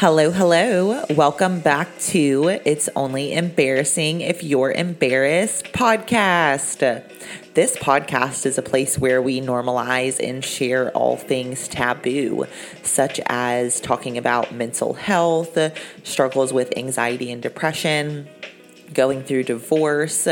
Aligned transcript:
Hello, 0.00 0.30
hello. 0.30 1.04
Welcome 1.10 1.58
back 1.58 1.88
to 2.12 2.60
It's 2.64 2.88
Only 2.94 3.32
Embarrassing 3.32 4.20
If 4.20 4.44
You're 4.44 4.70
Embarrassed 4.70 5.72
podcast. 5.72 7.02
This 7.54 7.76
podcast 7.78 8.46
is 8.46 8.58
a 8.58 8.62
place 8.62 8.96
where 8.96 9.20
we 9.20 9.40
normalize 9.40 10.24
and 10.24 10.44
share 10.44 10.92
all 10.92 11.16
things 11.16 11.66
taboo, 11.66 12.46
such 12.84 13.18
as 13.26 13.80
talking 13.80 14.16
about 14.16 14.54
mental 14.54 14.94
health, 14.94 15.58
struggles 16.04 16.52
with 16.52 16.78
anxiety 16.78 17.32
and 17.32 17.42
depression, 17.42 18.28
going 18.94 19.24
through 19.24 19.42
divorce, 19.42 20.28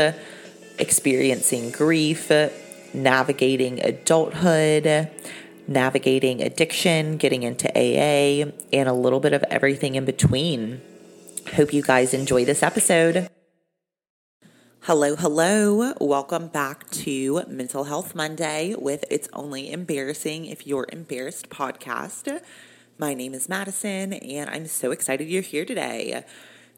experiencing 0.79 1.71
grief, 1.71 2.31
navigating 2.93 3.81
adulthood 3.83 5.09
navigating 5.67 6.41
addiction, 6.41 7.17
getting 7.17 7.43
into 7.43 7.67
AA, 7.75 8.51
and 8.73 8.89
a 8.89 8.93
little 8.93 9.19
bit 9.19 9.33
of 9.33 9.43
everything 9.49 9.95
in 9.95 10.05
between. 10.05 10.81
Hope 11.55 11.73
you 11.73 11.81
guys 11.81 12.13
enjoy 12.13 12.45
this 12.45 12.63
episode. 12.63 13.29
Hello, 14.81 15.15
hello. 15.15 15.93
Welcome 15.99 16.47
back 16.47 16.89
to 16.91 17.43
Mental 17.47 17.85
Health 17.85 18.15
Monday 18.15 18.73
with 18.77 19.03
It's 19.09 19.27
Only 19.33 19.71
Embarrassing 19.71 20.45
If 20.45 20.65
You're 20.65 20.87
Embarrassed 20.91 21.49
podcast. 21.49 22.41
My 22.97 23.13
name 23.13 23.33
is 23.33 23.49
Madison, 23.49 24.13
and 24.13 24.49
I'm 24.49 24.65
so 24.65 24.91
excited 24.91 25.27
you're 25.27 25.41
here 25.41 25.65
today. 25.65 26.23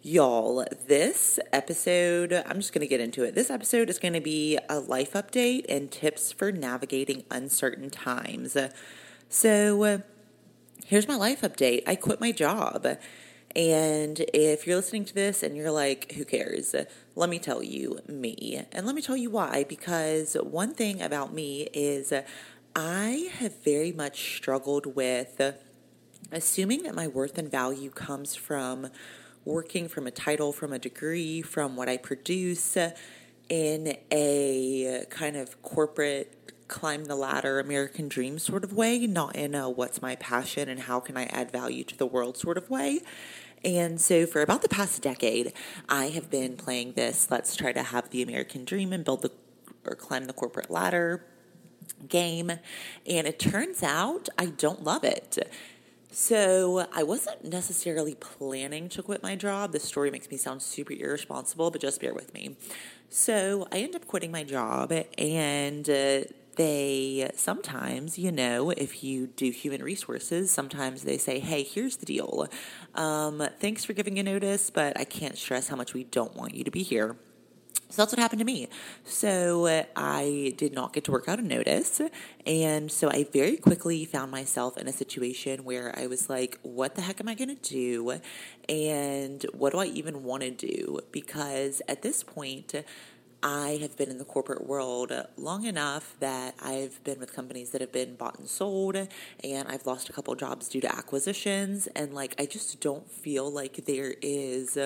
Y'all, 0.01 0.65
this 0.87 1.41
episode, 1.51 2.31
I'm 2.31 2.55
just 2.55 2.71
going 2.71 2.79
to 2.79 2.87
get 2.87 3.01
into 3.01 3.25
it. 3.25 3.35
This 3.35 3.49
episode 3.49 3.89
is 3.89 3.99
going 3.99 4.13
to 4.13 4.21
be 4.21 4.57
a 4.69 4.79
life 4.79 5.11
update 5.11 5.65
and 5.67 5.91
tips 5.91 6.31
for 6.31 6.53
navigating 6.53 7.25
uncertain 7.29 7.89
times. 7.89 8.55
So, 9.27 10.01
here's 10.85 11.05
my 11.05 11.17
life 11.17 11.41
update. 11.41 11.83
I 11.85 11.95
quit 11.95 12.21
my 12.21 12.31
job. 12.31 12.87
And 13.53 14.21
if 14.33 14.65
you're 14.65 14.77
listening 14.77 15.03
to 15.03 15.13
this 15.13 15.43
and 15.43 15.57
you're 15.57 15.69
like, 15.69 16.13
who 16.13 16.23
cares? 16.23 16.73
Let 17.17 17.29
me 17.29 17.37
tell 17.37 17.61
you, 17.61 17.99
me. 18.07 18.63
And 18.71 18.85
let 18.85 18.95
me 18.95 19.01
tell 19.01 19.17
you 19.17 19.29
why. 19.29 19.65
Because 19.67 20.35
one 20.35 20.73
thing 20.73 21.01
about 21.01 21.33
me 21.33 21.67
is 21.73 22.13
I 22.73 23.29
have 23.39 23.61
very 23.65 23.91
much 23.91 24.37
struggled 24.37 24.95
with 24.95 25.41
assuming 26.31 26.83
that 26.83 26.95
my 26.95 27.07
worth 27.07 27.37
and 27.37 27.51
value 27.51 27.89
comes 27.89 28.35
from 28.35 28.87
working 29.49 29.87
from 29.87 30.07
a 30.07 30.11
title, 30.11 30.53
from 30.53 30.71
a 30.71 30.79
degree, 30.79 31.41
from 31.41 31.75
what 31.75 31.89
I 31.89 31.97
produce 31.97 32.77
in 33.49 33.97
a 34.11 35.05
kind 35.09 35.35
of 35.35 35.61
corporate 35.63 36.35
climb 36.67 37.05
the 37.05 37.15
ladder 37.15 37.59
American 37.59 38.07
dream 38.07 38.37
sort 38.37 38.63
of 38.63 38.73
way, 38.73 39.07
not 39.07 39.35
in 39.35 39.55
a 39.55 39.69
what's 39.69 40.01
my 40.01 40.15
passion 40.15 40.69
and 40.69 40.81
how 40.81 40.99
can 40.99 41.17
I 41.17 41.23
add 41.25 41.51
value 41.51 41.83
to 41.85 41.97
the 41.97 42.05
world 42.05 42.37
sort 42.37 42.57
of 42.57 42.69
way. 42.69 43.01
And 43.65 43.99
so, 43.99 44.25
for 44.25 44.41
about 44.41 44.61
the 44.61 44.69
past 44.69 45.01
decade, 45.01 45.51
I 45.89 46.05
have 46.09 46.29
been 46.29 46.55
playing 46.55 46.93
this 46.93 47.29
let's 47.29 47.55
try 47.55 47.73
to 47.73 47.83
have 47.83 48.11
the 48.11 48.21
American 48.21 48.63
dream 48.63 48.93
and 48.93 49.03
build 49.03 49.23
the 49.23 49.31
or 49.85 49.95
climb 49.95 50.25
the 50.25 50.33
corporate 50.33 50.69
ladder 50.69 51.25
game. 52.07 52.51
And 53.07 53.27
it 53.27 53.39
turns 53.39 53.83
out 53.83 54.29
I 54.37 54.45
don't 54.45 54.83
love 54.83 55.03
it. 55.03 55.39
So 56.11 56.87
I 56.91 57.03
wasn't 57.03 57.45
necessarily 57.45 58.15
planning 58.15 58.89
to 58.89 59.03
quit 59.03 59.21
my 59.21 59.35
job. 59.35 59.73
This 59.73 59.83
story 59.83 60.09
makes 60.09 60.29
me 60.29 60.37
sound 60.37 60.61
super 60.61 60.93
irresponsible, 60.93 61.69
but 61.69 61.81
just 61.81 62.01
bear 62.01 62.15
with 62.15 62.33
me. 62.33 62.57
So 63.09 63.67
I 63.71 63.79
end 63.79 63.95
up 63.95 64.07
quitting 64.07 64.31
my 64.31 64.43
job, 64.43 64.91
and 65.17 65.87
uh, 65.87 66.21
they 66.55 67.29
sometimes, 67.35 68.17
you 68.17 68.31
know, 68.31 68.71
if 68.71 69.03
you 69.03 69.27
do 69.27 69.51
human 69.51 69.83
resources, 69.83 70.49
sometimes 70.49 71.03
they 71.03 71.17
say, 71.17 71.39
hey, 71.39 71.63
here's 71.63 71.97
the 71.97 72.05
deal. 72.05 72.47
Um, 72.95 73.47
thanks 73.59 73.85
for 73.85 73.93
giving 73.93 74.17
a 74.17 74.23
notice, 74.23 74.69
but 74.71 74.99
I 74.99 75.05
can't 75.05 75.37
stress 75.37 75.67
how 75.67 75.75
much 75.75 75.93
we 75.93 76.05
don't 76.05 76.35
want 76.35 76.55
you 76.55 76.63
to 76.63 76.71
be 76.71 76.83
here. 76.83 77.17
So 77.91 78.03
that's 78.03 78.13
what 78.13 78.19
happened 78.19 78.39
to 78.39 78.45
me. 78.45 78.67
So 79.03 79.65
uh, 79.65 79.83
I 79.95 80.53
did 80.57 80.73
not 80.73 80.93
get 80.93 81.05
to 81.05 81.11
work 81.11 81.27
out 81.27 81.39
a 81.39 81.41
notice. 81.41 81.99
And 82.45 82.91
so 82.91 83.09
I 83.09 83.23
very 83.23 83.57
quickly 83.57 84.05
found 84.05 84.29
myself 84.29 84.77
in 84.77 84.87
a 84.87 84.91
situation 84.91 85.63
where 85.63 85.97
I 85.97 86.05
was 86.05 86.29
like, 86.29 86.59
what 86.61 86.93
the 86.93 87.01
heck 87.01 87.19
am 87.19 87.27
I 87.27 87.33
going 87.33 87.55
to 87.55 87.55
do? 87.55 88.19
And 88.69 89.43
what 89.53 89.73
do 89.73 89.79
I 89.79 89.85
even 89.85 90.23
want 90.23 90.43
to 90.43 90.51
do? 90.51 90.99
Because 91.11 91.81
at 91.87 92.03
this 92.03 92.21
point, 92.23 92.75
I 93.41 93.79
have 93.81 93.97
been 93.97 94.09
in 94.09 94.17
the 94.17 94.25
corporate 94.25 94.67
world 94.67 95.11
long 95.37 95.65
enough 95.65 96.15
that 96.19 96.55
I've 96.61 97.03
been 97.03 97.19
with 97.19 97.33
companies 97.33 97.69
that 97.71 97.81
have 97.81 97.91
been 97.91 98.15
bought 98.15 98.37
and 98.37 98.49
sold, 98.49 98.97
and 98.97 99.67
I've 99.67 99.85
lost 99.85 100.09
a 100.09 100.13
couple 100.13 100.35
jobs 100.35 100.67
due 100.67 100.81
to 100.81 100.93
acquisitions. 100.93 101.87
And 101.95 102.13
like, 102.13 102.35
I 102.37 102.45
just 102.45 102.81
don't 102.81 103.09
feel 103.09 103.49
like 103.49 103.85
there 103.85 104.13
is 104.21 104.77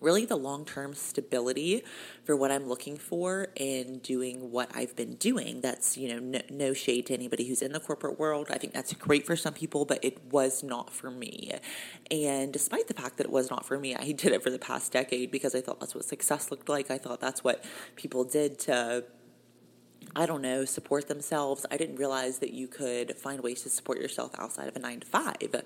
really 0.00 0.24
the 0.24 0.36
long 0.36 0.64
term 0.64 0.94
stability 0.94 1.82
for 2.24 2.36
what 2.36 2.50
I'm 2.50 2.66
looking 2.66 2.96
for 2.96 3.48
in 3.56 3.98
doing 3.98 4.50
what 4.50 4.70
I've 4.74 4.96
been 4.96 5.14
doing. 5.14 5.60
That's, 5.60 5.96
you 5.96 6.08
know, 6.08 6.18
no, 6.18 6.40
no, 6.50 6.72
shade 6.72 7.06
to 7.06 7.14
anybody 7.14 7.46
who's 7.46 7.62
in 7.62 7.72
the 7.72 7.80
corporate 7.80 8.18
world. 8.18 8.48
I 8.50 8.58
think 8.58 8.72
that's 8.72 8.92
great 8.94 9.26
for 9.26 9.36
some 9.36 9.54
people, 9.54 9.84
but 9.84 10.04
it 10.04 10.24
was 10.32 10.62
not 10.62 10.92
for 10.92 11.10
me. 11.10 11.52
And 12.10 12.52
despite 12.52 12.88
the 12.88 12.94
fact 12.94 13.18
that 13.18 13.26
it 13.26 13.32
was 13.32 13.50
not 13.50 13.64
for 13.64 13.78
me, 13.78 13.94
I 13.94 14.12
did 14.12 14.32
it 14.32 14.42
for 14.42 14.50
the 14.50 14.58
past 14.58 14.92
decade 14.92 15.30
because 15.30 15.54
I 15.54 15.60
thought 15.60 15.80
that's 15.80 15.94
what 15.94 16.04
success 16.04 16.50
looked 16.50 16.68
like. 16.68 16.90
I 16.90 16.98
thought 16.98 17.20
that's 17.20 17.44
what 17.44 17.64
people 17.96 18.24
did 18.24 18.58
to 18.60 19.04
I 20.16 20.26
don't 20.26 20.42
know, 20.42 20.64
support 20.64 21.08
themselves. 21.08 21.64
I 21.70 21.76
didn't 21.76 21.96
realize 21.96 22.38
that 22.40 22.52
you 22.52 22.66
could 22.66 23.16
find 23.16 23.40
ways 23.42 23.62
to 23.62 23.68
support 23.70 23.98
yourself 23.98 24.32
outside 24.38 24.66
of 24.66 24.74
a 24.74 24.80
nine 24.80 25.00
to 25.00 25.06
five. 25.06 25.62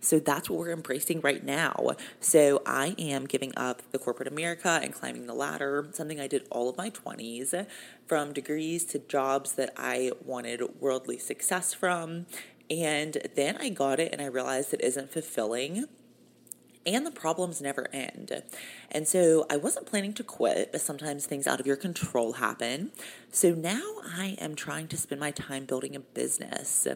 So 0.00 0.20
that's 0.20 0.48
what 0.48 0.58
we're 0.58 0.72
embracing 0.72 1.20
right 1.20 1.42
now. 1.42 1.90
So 2.20 2.62
I 2.64 2.94
am 2.98 3.26
giving 3.26 3.52
up 3.56 3.82
the 3.90 3.98
corporate 3.98 4.28
America 4.28 4.78
and 4.82 4.94
climbing 4.94 5.26
the 5.26 5.34
ladder, 5.34 5.88
something 5.92 6.20
I 6.20 6.28
did 6.28 6.46
all 6.50 6.68
of 6.68 6.76
my 6.76 6.90
20s, 6.90 7.66
from 8.06 8.32
degrees 8.32 8.84
to 8.86 9.00
jobs 9.00 9.52
that 9.52 9.72
I 9.76 10.12
wanted 10.24 10.62
worldly 10.80 11.18
success 11.18 11.74
from. 11.74 12.26
And 12.70 13.16
then 13.34 13.56
I 13.56 13.70
got 13.70 13.98
it 13.98 14.12
and 14.12 14.22
I 14.22 14.26
realized 14.26 14.72
it 14.74 14.82
isn't 14.82 15.10
fulfilling 15.10 15.86
and 16.86 17.04
the 17.04 17.10
problems 17.10 17.60
never 17.60 17.88
end. 17.92 18.42
And 18.90 19.06
so 19.06 19.46
I 19.50 19.56
wasn't 19.56 19.86
planning 19.86 20.12
to 20.14 20.24
quit, 20.24 20.72
but 20.72 20.80
sometimes 20.80 21.26
things 21.26 21.46
out 21.46 21.60
of 21.60 21.66
your 21.66 21.76
control 21.76 22.34
happen. 22.34 22.92
So 23.30 23.52
now 23.52 23.82
I 24.04 24.36
am 24.40 24.54
trying 24.54 24.88
to 24.88 24.96
spend 24.96 25.20
my 25.20 25.30
time 25.30 25.64
building 25.64 25.94
a 25.94 26.00
business. 26.00 26.86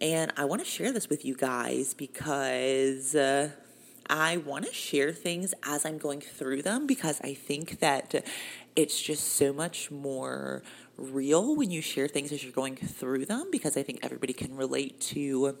And 0.00 0.32
I 0.36 0.44
want 0.44 0.62
to 0.62 0.68
share 0.68 0.92
this 0.92 1.08
with 1.08 1.24
you 1.24 1.34
guys 1.34 1.94
because. 1.94 3.14
Uh, 3.14 3.50
I 4.10 4.38
want 4.38 4.66
to 4.66 4.72
share 4.72 5.12
things 5.12 5.54
as 5.62 5.86
I'm 5.86 5.96
going 5.96 6.20
through 6.20 6.62
them 6.62 6.86
because 6.86 7.20
I 7.22 7.34
think 7.34 7.78
that 7.78 8.26
it's 8.74 9.00
just 9.00 9.36
so 9.36 9.52
much 9.52 9.90
more 9.90 10.62
real 10.96 11.56
when 11.56 11.70
you 11.70 11.80
share 11.80 12.08
things 12.08 12.32
as 12.32 12.42
you're 12.42 12.52
going 12.52 12.76
through 12.76 13.26
them 13.26 13.48
because 13.50 13.76
I 13.76 13.82
think 13.82 14.00
everybody 14.02 14.32
can 14.32 14.56
relate 14.56 15.00
to 15.00 15.56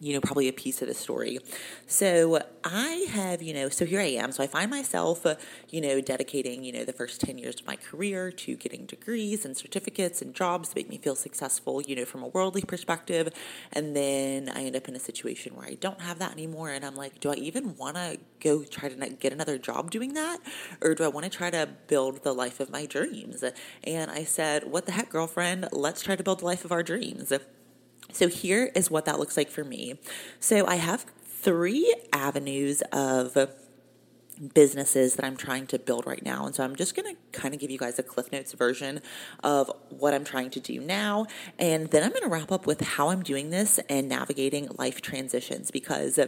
you 0.00 0.14
know, 0.14 0.20
probably 0.20 0.48
a 0.48 0.52
piece 0.52 0.82
of 0.82 0.88
the 0.88 0.94
story. 0.94 1.38
So 1.86 2.40
I 2.64 3.06
have, 3.10 3.42
you 3.42 3.54
know, 3.54 3.68
so 3.68 3.84
here 3.84 4.00
I 4.00 4.10
am. 4.22 4.32
So 4.32 4.42
I 4.42 4.46
find 4.46 4.70
myself, 4.70 5.24
uh, 5.26 5.36
you 5.70 5.80
know, 5.80 6.00
dedicating, 6.00 6.64
you 6.64 6.72
know, 6.72 6.84
the 6.84 6.92
first 6.92 7.20
10 7.20 7.38
years 7.38 7.60
of 7.60 7.66
my 7.66 7.76
career 7.76 8.30
to 8.30 8.56
getting 8.56 8.86
degrees 8.86 9.44
and 9.44 9.56
certificates 9.56 10.22
and 10.22 10.34
jobs 10.34 10.70
to 10.70 10.76
make 10.76 10.88
me 10.88 10.98
feel 10.98 11.14
successful, 11.14 11.82
you 11.82 11.96
know, 11.96 12.04
from 12.04 12.22
a 12.22 12.28
worldly 12.28 12.62
perspective. 12.62 13.32
And 13.72 13.96
then 13.96 14.48
I 14.48 14.64
end 14.64 14.76
up 14.76 14.88
in 14.88 14.96
a 14.96 15.00
situation 15.00 15.54
where 15.56 15.66
I 15.66 15.74
don't 15.74 16.00
have 16.00 16.18
that 16.18 16.32
anymore. 16.32 16.70
And 16.70 16.84
I'm 16.84 16.94
like, 16.94 17.20
do 17.20 17.30
I 17.30 17.34
even 17.34 17.76
want 17.76 17.96
to 17.96 18.18
go 18.40 18.64
try 18.64 18.88
to 18.88 19.10
get 19.10 19.32
another 19.32 19.58
job 19.58 19.90
doing 19.90 20.14
that? 20.14 20.38
Or 20.80 20.94
do 20.94 21.04
I 21.04 21.08
want 21.08 21.24
to 21.24 21.30
try 21.30 21.50
to 21.50 21.68
build 21.86 22.22
the 22.22 22.32
life 22.32 22.60
of 22.60 22.70
my 22.70 22.86
dreams? 22.86 23.42
And 23.84 24.10
I 24.10 24.24
said, 24.24 24.64
what 24.64 24.86
the 24.86 24.92
heck, 24.92 25.10
girlfriend? 25.10 25.68
Let's 25.72 26.02
try 26.02 26.16
to 26.16 26.22
build 26.22 26.40
the 26.40 26.44
life 26.44 26.64
of 26.64 26.72
our 26.72 26.82
dreams. 26.82 27.32
So 28.12 28.28
here 28.28 28.70
is 28.74 28.90
what 28.90 29.04
that 29.04 29.18
looks 29.18 29.36
like 29.36 29.50
for 29.50 29.64
me. 29.64 29.98
So 30.40 30.66
I 30.66 30.76
have 30.76 31.06
three 31.22 31.94
avenues 32.12 32.82
of 32.92 33.36
businesses 34.54 35.16
that 35.16 35.24
I'm 35.24 35.36
trying 35.36 35.66
to 35.68 35.78
build 35.78 36.06
right 36.06 36.24
now. 36.24 36.46
And 36.46 36.54
so 36.54 36.64
I'm 36.64 36.76
just 36.76 36.94
going 36.94 37.14
to 37.14 37.38
kind 37.38 37.54
of 37.54 37.60
give 37.60 37.70
you 37.70 37.78
guys 37.78 37.98
a 37.98 38.02
Cliff 38.02 38.30
Notes 38.30 38.52
version 38.52 39.00
of 39.42 39.70
what 39.90 40.14
I'm 40.14 40.24
trying 40.24 40.50
to 40.50 40.60
do 40.60 40.80
now. 40.80 41.26
And 41.58 41.88
then 41.90 42.02
I'm 42.02 42.10
going 42.10 42.22
to 42.22 42.28
wrap 42.28 42.52
up 42.52 42.66
with 42.66 42.80
how 42.80 43.08
I'm 43.08 43.22
doing 43.22 43.50
this 43.50 43.78
and 43.88 44.08
navigating 44.08 44.68
life 44.78 45.00
transitions 45.00 45.70
because 45.70 46.18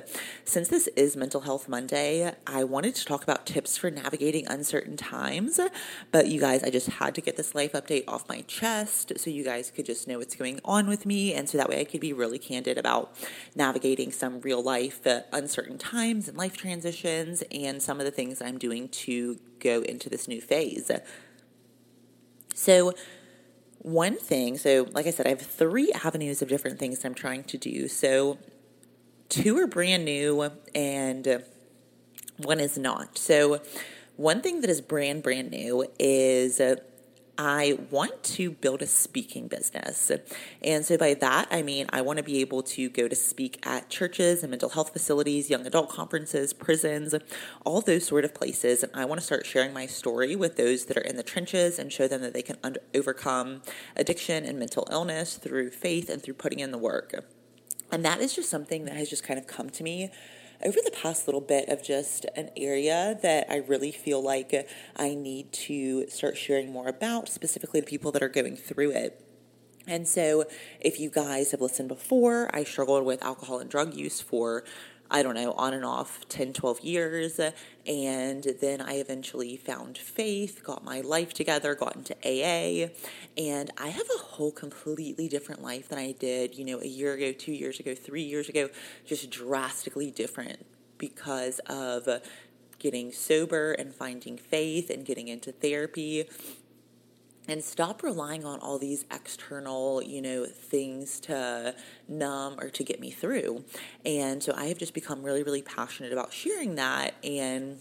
since 0.44 0.68
this 0.68 0.88
is 0.88 1.16
Mental 1.16 1.42
Health 1.42 1.68
Monday, 1.68 2.34
I 2.46 2.64
wanted 2.64 2.94
to 2.96 3.04
talk 3.04 3.22
about 3.22 3.46
tips 3.46 3.76
for 3.76 3.90
navigating 3.90 4.46
uncertain 4.46 4.96
times. 4.96 5.60
But 6.10 6.28
you 6.28 6.40
guys, 6.40 6.62
I 6.62 6.70
just 6.70 6.88
had 6.88 7.14
to 7.14 7.20
get 7.20 7.36
this 7.36 7.54
life 7.54 7.72
update 7.72 8.04
off 8.08 8.28
my 8.28 8.42
chest 8.42 9.12
so 9.16 9.30
you 9.30 9.44
guys 9.44 9.70
could 9.70 9.86
just 9.86 10.08
know 10.08 10.18
what's 10.18 10.34
going 10.34 10.60
on 10.64 10.88
with 10.88 11.06
me. 11.06 11.34
And 11.34 11.48
so 11.48 11.58
that 11.58 11.68
way 11.68 11.80
I 11.80 11.84
could 11.84 12.00
be 12.00 12.12
really 12.12 12.38
candid 12.38 12.78
about 12.78 13.14
navigating 13.54 14.10
some 14.10 14.40
real 14.40 14.62
life 14.62 15.06
uh, 15.06 15.20
uncertain 15.32 15.78
times 15.78 16.28
and 16.28 16.36
life 16.36 16.56
transitions 16.56 17.42
and 17.52 17.82
some 17.82 17.99
of 18.00 18.04
the 18.04 18.10
things 18.10 18.42
I'm 18.42 18.58
doing 18.58 18.88
to 18.88 19.38
go 19.60 19.82
into 19.82 20.08
this 20.08 20.26
new 20.26 20.40
phase. 20.40 20.90
So, 22.54 22.94
one 23.78 24.18
thing, 24.18 24.58
so 24.58 24.86
like 24.92 25.06
I 25.06 25.10
said, 25.10 25.26
I 25.26 25.30
have 25.30 25.40
three 25.40 25.92
avenues 25.92 26.42
of 26.42 26.48
different 26.48 26.78
things 26.78 27.04
I'm 27.04 27.14
trying 27.14 27.44
to 27.44 27.56
do. 27.56 27.88
So, 27.88 28.38
two 29.28 29.56
are 29.58 29.66
brand 29.66 30.04
new 30.04 30.50
and 30.74 31.42
one 32.36 32.60
is 32.60 32.76
not. 32.76 33.16
So, 33.16 33.62
one 34.16 34.42
thing 34.42 34.60
that 34.60 34.68
is 34.68 34.82
brand, 34.82 35.22
brand 35.22 35.50
new 35.50 35.86
is 35.98 36.60
uh, 36.60 36.76
I 37.42 37.78
want 37.90 38.22
to 38.22 38.50
build 38.50 38.82
a 38.82 38.86
speaking 38.86 39.48
business. 39.48 40.12
And 40.62 40.84
so 40.84 40.98
by 40.98 41.14
that, 41.14 41.48
I 41.50 41.62
mean, 41.62 41.86
I 41.90 42.02
want 42.02 42.18
to 42.18 42.22
be 42.22 42.42
able 42.42 42.62
to 42.64 42.90
go 42.90 43.08
to 43.08 43.16
speak 43.16 43.66
at 43.66 43.88
churches 43.88 44.42
and 44.42 44.50
mental 44.50 44.68
health 44.68 44.92
facilities, 44.92 45.48
young 45.48 45.66
adult 45.66 45.88
conferences, 45.88 46.52
prisons, 46.52 47.14
all 47.64 47.80
those 47.80 48.06
sort 48.06 48.26
of 48.26 48.34
places. 48.34 48.82
And 48.82 48.92
I 48.94 49.06
want 49.06 49.22
to 49.22 49.26
start 49.26 49.46
sharing 49.46 49.72
my 49.72 49.86
story 49.86 50.36
with 50.36 50.58
those 50.58 50.84
that 50.84 50.98
are 50.98 51.00
in 51.00 51.16
the 51.16 51.22
trenches 51.22 51.78
and 51.78 51.90
show 51.90 52.06
them 52.06 52.20
that 52.20 52.34
they 52.34 52.42
can 52.42 52.58
under- 52.62 52.82
overcome 52.94 53.62
addiction 53.96 54.44
and 54.44 54.58
mental 54.58 54.86
illness 54.90 55.36
through 55.36 55.70
faith 55.70 56.10
and 56.10 56.22
through 56.22 56.34
putting 56.34 56.60
in 56.60 56.72
the 56.72 56.78
work. 56.78 57.24
And 57.90 58.04
that 58.04 58.20
is 58.20 58.34
just 58.34 58.50
something 58.50 58.84
that 58.84 58.96
has 58.96 59.08
just 59.08 59.24
kind 59.24 59.40
of 59.40 59.46
come 59.46 59.70
to 59.70 59.82
me 59.82 60.10
over 60.64 60.78
the 60.84 60.90
past 60.90 61.26
little 61.26 61.40
bit 61.40 61.68
of 61.68 61.82
just 61.82 62.26
an 62.36 62.50
area 62.56 63.18
that 63.22 63.46
I 63.50 63.56
really 63.56 63.92
feel 63.92 64.22
like 64.22 64.68
I 64.96 65.14
need 65.14 65.52
to 65.52 66.06
start 66.08 66.36
sharing 66.36 66.70
more 66.70 66.88
about, 66.88 67.28
specifically 67.28 67.80
the 67.80 67.86
people 67.86 68.12
that 68.12 68.22
are 68.22 68.28
going 68.28 68.56
through 68.56 68.90
it. 68.90 69.24
And 69.86 70.06
so, 70.06 70.44
if 70.78 71.00
you 71.00 71.10
guys 71.10 71.52
have 71.52 71.60
listened 71.60 71.88
before, 71.88 72.50
I 72.54 72.64
struggled 72.64 73.04
with 73.04 73.22
alcohol 73.22 73.58
and 73.58 73.70
drug 73.70 73.94
use 73.94 74.20
for 74.20 74.64
I 75.10 75.22
don't 75.22 75.34
know, 75.34 75.52
on 75.52 75.74
and 75.74 75.84
off 75.84 76.28
10, 76.28 76.52
12 76.52 76.80
years. 76.80 77.40
And 77.86 78.44
then 78.60 78.80
I 78.80 78.94
eventually 78.94 79.56
found 79.56 79.98
faith, 79.98 80.62
got 80.62 80.84
my 80.84 81.00
life 81.00 81.34
together, 81.34 81.74
got 81.74 81.96
into 81.96 82.14
AA. 82.24 82.90
And 83.36 83.70
I 83.76 83.88
have 83.88 84.06
a 84.14 84.18
whole 84.18 84.52
completely 84.52 85.28
different 85.28 85.62
life 85.62 85.88
than 85.88 85.98
I 85.98 86.12
did, 86.12 86.54
you 86.56 86.64
know, 86.64 86.80
a 86.80 86.86
year 86.86 87.14
ago, 87.14 87.32
two 87.32 87.52
years 87.52 87.80
ago, 87.80 87.94
three 87.94 88.22
years 88.22 88.48
ago, 88.48 88.68
just 89.04 89.30
drastically 89.30 90.10
different 90.10 90.64
because 90.98 91.58
of 91.66 92.08
getting 92.78 93.12
sober 93.12 93.72
and 93.72 93.94
finding 93.94 94.36
faith 94.38 94.90
and 94.90 95.04
getting 95.04 95.28
into 95.28 95.52
therapy 95.52 96.28
and 97.50 97.64
stop 97.64 98.04
relying 98.04 98.44
on 98.44 98.60
all 98.60 98.78
these 98.78 99.04
external, 99.10 100.00
you 100.00 100.22
know, 100.22 100.46
things 100.46 101.18
to 101.18 101.74
numb 102.06 102.54
or 102.60 102.70
to 102.70 102.84
get 102.84 103.00
me 103.00 103.10
through. 103.10 103.64
And 104.06 104.40
so 104.40 104.54
I 104.56 104.66
have 104.66 104.78
just 104.78 104.94
become 104.94 105.24
really, 105.24 105.42
really 105.42 105.60
passionate 105.60 106.12
about 106.12 106.32
sharing 106.32 106.76
that. 106.76 107.14
And 107.24 107.80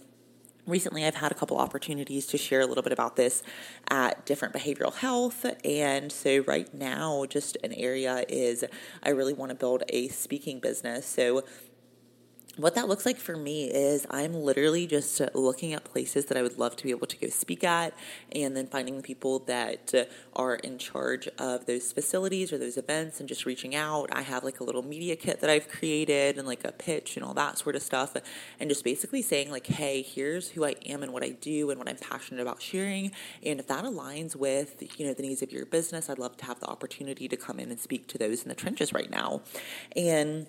recently 0.66 1.04
I've 1.04 1.14
had 1.14 1.30
a 1.30 1.36
couple 1.36 1.56
opportunities 1.56 2.26
to 2.26 2.36
share 2.36 2.60
a 2.60 2.66
little 2.66 2.82
bit 2.82 2.92
about 2.92 3.14
this 3.14 3.44
at 3.88 4.26
different 4.26 4.54
behavioral 4.54 4.92
health. 4.92 5.46
And 5.64 6.10
so 6.10 6.38
right 6.48 6.72
now, 6.74 7.24
just 7.26 7.56
an 7.62 7.72
area 7.72 8.24
is 8.28 8.64
I 9.04 9.10
really 9.10 9.34
want 9.34 9.50
to 9.50 9.56
build 9.56 9.84
a 9.88 10.08
speaking 10.08 10.58
business. 10.58 11.06
So 11.06 11.44
what 12.56 12.74
that 12.74 12.88
looks 12.88 13.06
like 13.06 13.16
for 13.16 13.36
me 13.36 13.70
is 13.70 14.06
I'm 14.10 14.34
literally 14.34 14.86
just 14.86 15.20
looking 15.34 15.72
at 15.72 15.84
places 15.84 16.26
that 16.26 16.36
I 16.36 16.42
would 16.42 16.58
love 16.58 16.76
to 16.76 16.84
be 16.84 16.90
able 16.90 17.06
to 17.06 17.16
go 17.16 17.28
speak 17.28 17.64
at 17.64 17.94
and 18.32 18.56
then 18.56 18.66
finding 18.66 18.96
the 18.96 19.02
people 19.02 19.40
that 19.40 19.94
are 20.34 20.56
in 20.56 20.78
charge 20.78 21.28
of 21.38 21.66
those 21.66 21.92
facilities 21.92 22.52
or 22.52 22.58
those 22.58 22.76
events 22.76 23.20
and 23.20 23.28
just 23.28 23.46
reaching 23.46 23.74
out. 23.74 24.08
I 24.12 24.22
have 24.22 24.42
like 24.42 24.60
a 24.60 24.64
little 24.64 24.82
media 24.82 25.16
kit 25.16 25.40
that 25.40 25.50
I've 25.50 25.68
created 25.68 26.38
and 26.38 26.46
like 26.46 26.64
a 26.64 26.72
pitch 26.72 27.16
and 27.16 27.24
all 27.24 27.34
that 27.34 27.58
sort 27.58 27.76
of 27.76 27.82
stuff 27.82 28.16
and 28.58 28.68
just 28.68 28.84
basically 28.84 29.22
saying 29.22 29.50
like, 29.50 29.66
"Hey, 29.66 30.02
here's 30.02 30.50
who 30.50 30.64
I 30.64 30.74
am 30.86 31.02
and 31.02 31.12
what 31.12 31.22
I 31.22 31.30
do 31.30 31.70
and 31.70 31.78
what 31.78 31.88
I'm 31.88 31.96
passionate 31.96 32.40
about 32.40 32.60
sharing." 32.60 33.12
And 33.44 33.60
if 33.60 33.66
that 33.68 33.84
aligns 33.84 34.34
with, 34.34 34.82
you 34.98 35.06
know, 35.06 35.14
the 35.14 35.22
needs 35.22 35.42
of 35.42 35.52
your 35.52 35.66
business, 35.66 36.10
I'd 36.10 36.18
love 36.18 36.36
to 36.38 36.44
have 36.46 36.60
the 36.60 36.66
opportunity 36.66 37.28
to 37.28 37.36
come 37.36 37.60
in 37.60 37.70
and 37.70 37.78
speak 37.78 38.06
to 38.08 38.18
those 38.18 38.42
in 38.42 38.48
the 38.48 38.54
trenches 38.54 38.92
right 38.92 39.10
now. 39.10 39.42
And 39.94 40.46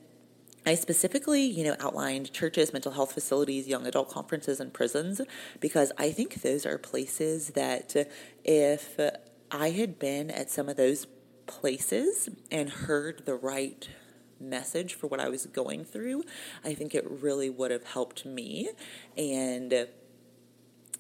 I 0.66 0.76
specifically, 0.76 1.44
you 1.44 1.64
know, 1.64 1.76
outlined 1.80 2.32
churches, 2.34 2.72
mental 2.72 2.92
health 2.92 3.14
facilities, 3.14 3.68
young 3.68 3.88
adult 3.88 4.10
conferences, 4.10 4.60
and 4.60 4.72
prisons 4.72 5.20
because 5.60 5.92
I 5.98 6.12
think 6.12 6.42
those 6.42 6.66
are 6.66 6.78
places 6.78 7.50
that 7.52 7.96
if 8.44 9.00
I 9.50 9.72
had 9.72 9.98
been 9.98 10.30
at 10.30 10.52
some 10.52 10.70
of 10.70 10.78
those 10.78 11.08
places 11.48 12.30
and 12.52 12.70
heard 12.70 13.26
the 13.26 13.36
right 13.36 13.90
message 14.40 14.94
for 14.94 15.08
what 15.08 15.20
I 15.20 15.30
was 15.30 15.46
going 15.48 15.84
through, 15.84 16.24
I 16.64 16.74
think 16.74 16.94
it 16.94 17.10
really 17.10 17.50
would 17.50 17.72
have 17.72 17.84
helped 17.84 18.26
me. 18.26 18.70
And 19.18 19.88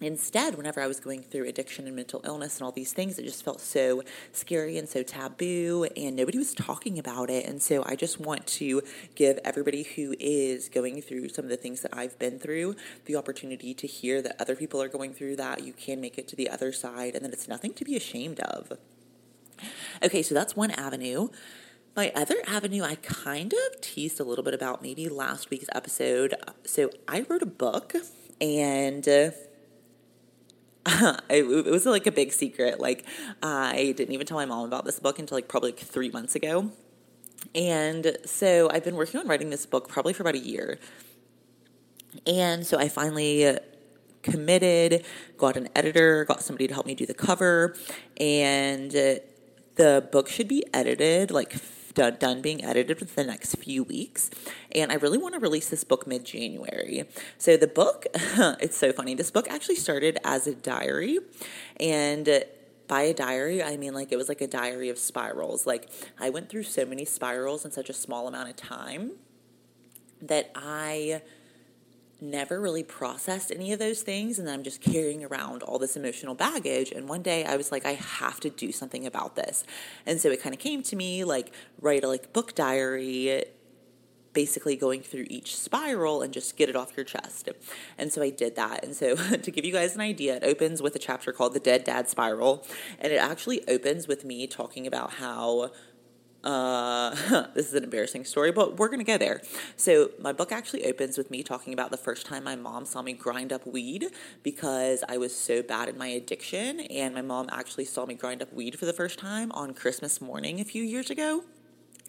Instead, 0.01 0.56
whenever 0.56 0.81
I 0.81 0.88
was 0.88 1.00
going 1.00 1.21
through 1.21 1.48
addiction 1.48 1.86
and 1.86 1.95
mental 1.95 2.21
illness 2.25 2.57
and 2.57 2.65
all 2.65 2.71
these 2.71 2.92
things, 2.92 3.19
it 3.19 3.24
just 3.24 3.45
felt 3.45 3.62
so 3.62 4.01
scary 4.31 4.75
and 4.80 4.89
so 4.89 5.03
taboo, 5.03 5.88
and 5.95 6.15
nobody 6.15 6.39
was 6.39 6.56
talking 6.56 6.98
about 6.98 7.30
it. 7.30 7.45
And 7.45 7.62
so, 7.62 7.83
I 7.86 7.95
just 7.95 8.19
want 8.19 8.48
to 8.48 8.81
give 9.13 9.38
everybody 9.45 9.83
who 9.83 10.15
is 10.19 10.69
going 10.69 11.03
through 11.03 11.30
some 11.30 11.45
of 11.45 11.51
the 11.51 11.57
things 11.57 11.81
that 11.81 11.95
I've 11.95 12.18
been 12.18 12.39
through 12.39 12.75
the 13.06 13.15
opportunity 13.15 13.75
to 13.75 13.86
hear 13.86 14.24
that 14.24 14.36
other 14.39 14.56
people 14.56 14.81
are 14.81 14.88
going 14.88 15.13
through 15.13 15.36
that. 15.36 15.63
You 15.63 15.74
can 15.74 16.01
make 16.01 16.18
it 16.18 16.27
to 16.30 16.36
the 16.36 16.50
other 16.50 16.71
side, 16.71 17.13
and 17.13 17.24
that 17.24 17.31
it's 17.31 17.47
nothing 17.47 17.74
to 17.75 17.86
be 17.86 17.95
ashamed 17.95 18.39
of. 18.39 18.74
Okay, 20.01 20.24
so 20.24 20.33
that's 20.33 20.56
one 20.56 20.71
avenue. 20.71 21.30
My 21.95 22.12
other 22.15 22.38
avenue, 22.47 22.81
I 22.81 22.95
kind 22.95 23.54
of 23.54 23.81
teased 23.81 24.19
a 24.19 24.24
little 24.24 24.44
bit 24.44 24.56
about 24.56 24.81
maybe 24.81 25.09
last 25.09 25.51
week's 25.51 25.68
episode. 25.75 26.33
So, 26.65 26.89
I 27.07 27.24
wrote 27.30 27.44
a 27.44 27.45
book 27.45 27.94
and. 28.39 29.07
Uh, 29.07 29.30
Uh, 31.01 31.18
it, 31.30 31.45
was 31.45 31.86
like 31.86 32.07
a 32.07 32.12
big 32.12 32.31
secret. 32.31 32.80
Like 32.80 33.06
I 33.44 33.94
didn't 33.95 34.13
even 34.13 34.25
tell 34.25 34.38
my 34.38 34.45
mom 34.45 34.66
about 34.66 34.83
this 34.83 35.00
book 35.00 35.19
until 35.19 35.38
like 35.38 35.48
probably 35.48 35.72
like 35.72 35.80
three 35.80 36.10
months 36.10 36.36
ago. 36.36 36.72
And 37.54 38.18
so 38.25 38.68
I've 38.72 38.83
been 38.83 38.95
working 38.95 39.19
on 39.19 39.28
writing 39.28 39.51
this 39.51 39.66
book 39.68 39.88
probably 39.88 40.13
for 40.13 40.24
about 40.24 40.36
a 40.36 40.39
year. 40.39 40.80
And 42.25 42.66
so 42.66 42.80
I 42.80 42.89
finally 42.89 43.57
committed, 44.24 45.06
got 45.38 45.57
an 45.57 45.69
editor, 45.75 46.25
got 46.25 46.42
somebody 46.42 46.68
to 46.68 46.74
help 46.74 46.86
me 46.86 46.95
do 46.95 47.06
the 47.06 47.13
cover, 47.13 47.75
and 48.19 48.92
the 48.92 50.07
book 50.12 50.30
should 50.30 50.48
be 50.48 50.63
edited 50.74 51.31
like 51.31 51.56
done, 51.93 52.17
done 52.19 52.41
being 52.41 52.63
edited 52.63 52.99
within 52.99 53.27
the 53.27 53.31
next 53.31 53.55
few 53.55 53.83
weeks. 53.83 54.29
And 54.73 54.91
I 54.91 54.95
really 54.95 55.17
want 55.17 55.33
to 55.33 55.39
release 55.39 55.69
this 55.69 55.83
book 55.83 56.07
mid 56.07 56.25
January. 56.25 57.05
So 57.38 57.57
the 57.57 57.67
book, 57.67 58.05
it's 58.13 58.77
so 58.77 58.91
funny. 58.91 59.15
This 59.15 59.31
book 59.31 59.49
actually 59.49 59.75
started 59.75 60.17
as 60.23 60.47
a 60.47 60.55
diary. 60.55 61.19
And 61.79 62.43
by 62.88 63.03
a 63.03 63.13
diary, 63.13 63.63
I 63.63 63.77
mean 63.77 63.93
like 63.93 64.11
it 64.11 64.17
was 64.17 64.27
like 64.27 64.41
a 64.41 64.47
diary 64.47 64.89
of 64.89 64.97
spirals. 64.97 65.65
Like 65.65 65.89
I 66.19 66.29
went 66.29 66.49
through 66.49 66.63
so 66.63 66.85
many 66.85 67.05
spirals 67.05 67.63
in 67.63 67.71
such 67.71 67.89
a 67.89 67.94
small 67.94 68.27
amount 68.27 68.49
of 68.49 68.55
time 68.55 69.11
that 70.21 70.51
I 70.56 71.21
never 72.21 72.61
really 72.61 72.83
processed 72.83 73.51
any 73.51 73.73
of 73.73 73.80
those 73.80 74.04
things 74.04 74.37
and 74.37 74.49
I'm 74.49 74.63
just 74.63 74.81
carrying 74.81 75.23
around 75.23 75.63
all 75.63 75.80
this 75.80 75.95
emotional 75.95 76.35
baggage 76.35 76.92
and 76.92 77.09
one 77.09 77.21
day 77.23 77.44
I 77.44 77.57
was 77.57 77.71
like 77.71 77.85
I 77.85 77.94
have 77.94 78.40
to 78.42 78.49
do 78.49 78.71
something 78.71 79.06
about 79.06 79.35
this. 79.35 79.63
And 80.06 80.21
so 80.21 80.30
it 80.30 80.42
kind 80.42 80.54
of 80.54 80.59
came 80.59 80.83
to 80.83 80.95
me 80.95 81.23
like 81.23 81.51
write 81.80 82.04
a 82.04 82.07
like 82.07 82.31
book 82.31 82.54
diary 82.54 83.44
basically 84.33 84.75
going 84.75 85.01
through 85.01 85.25
each 85.30 85.56
spiral 85.57 86.21
and 86.21 86.33
just 86.33 86.56
get 86.56 86.69
it 86.69 86.75
off 86.75 86.95
your 86.95 87.04
chest. 87.04 87.49
And 87.97 88.13
so 88.13 88.21
I 88.21 88.30
did 88.30 88.56
that. 88.56 88.83
And 88.83 88.95
so 88.95 89.16
to 89.37 89.51
give 89.51 89.66
you 89.66 89.73
guys 89.73 89.95
an 89.95 90.01
idea, 90.01 90.37
it 90.37 90.44
opens 90.44 90.81
with 90.81 90.95
a 90.95 90.99
chapter 90.99 91.31
called 91.31 91.54
The 91.54 91.59
Dead 91.59 91.83
Dad 91.83 92.09
Spiral 92.09 92.66
and 92.99 93.11
it 93.11 93.18
actually 93.18 93.68
opens 93.68 94.07
with 94.07 94.23
me 94.23 94.47
talking 94.47 94.87
about 94.87 95.13
how 95.16 95.71
uh, 96.44 97.45
this 97.54 97.68
is 97.68 97.74
an 97.74 97.83
embarrassing 97.83 98.26
story, 98.26 98.52
but 98.52 98.78
we're 98.78 98.88
going 98.88 99.00
to 99.00 99.06
go 99.06 99.18
there. 99.18 99.42
So, 99.76 100.12
my 100.19 100.33
book 100.33 100.52
actually 100.52 100.86
opens 100.86 101.18
with 101.18 101.30
me 101.30 101.44
talking 101.44 101.74
about 101.74 101.92
the 101.92 101.98
first 101.98 102.26
time 102.26 102.44
my 102.44 102.56
mom 102.56 102.86
saw 102.86 103.02
me 103.02 103.14
grind 103.14 103.54
up 103.54 103.66
weed 103.66 104.07
because 104.44 105.04
I 105.07 105.18
was 105.18 105.36
so 105.36 105.62
bad 105.62 105.90
in 105.90 105.98
my 105.98 106.07
addiction. 106.07 106.81
And 106.81 107.14
my 107.14 107.21
mom 107.21 107.50
actually 107.52 107.86
saw 107.86 108.06
me 108.06 108.16
grind 108.16 108.42
up 108.42 108.52
weed 108.54 108.78
for 108.80 108.86
the 108.86 108.94
first 108.94 109.19
time 109.19 109.52
on 109.52 109.74
Christmas 109.74 110.21
morning 110.21 110.60
a 110.60 110.66
few 110.66 110.83
years 110.83 111.10
ago. 111.10 111.44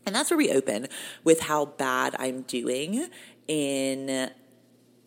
And 0.04 0.14
that's 0.14 0.30
where 0.30 0.38
we 0.38 0.50
open 0.50 0.88
with 1.22 1.40
how 1.42 1.66
bad 1.66 2.16
I'm 2.18 2.42
doing 2.42 3.08
in 3.46 4.30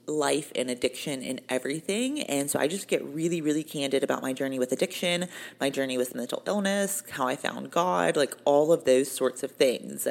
life 0.08 0.52
and 0.56 0.70
addiction 0.70 1.24
and 1.24 1.42
everything. 1.50 2.22
And 2.22 2.50
so 2.50 2.60
I 2.60 2.68
just 2.68 2.88
get 2.88 3.04
really, 3.04 3.42
really 3.42 3.64
candid 3.64 4.04
about 4.04 4.22
my 4.22 4.34
journey 4.34 4.60
with 4.60 4.72
addiction, 4.72 5.28
my 5.60 5.70
journey 5.70 5.98
with 5.98 6.14
mental 6.16 6.44
illness, 6.46 7.04
how 7.12 7.28
I 7.28 7.36
found 7.36 7.72
God, 7.72 8.16
like 8.16 8.36
all 8.46 8.72
of 8.72 8.86
those 8.86 9.10
sorts 9.10 9.44
of 9.44 9.52
things. 9.52 10.08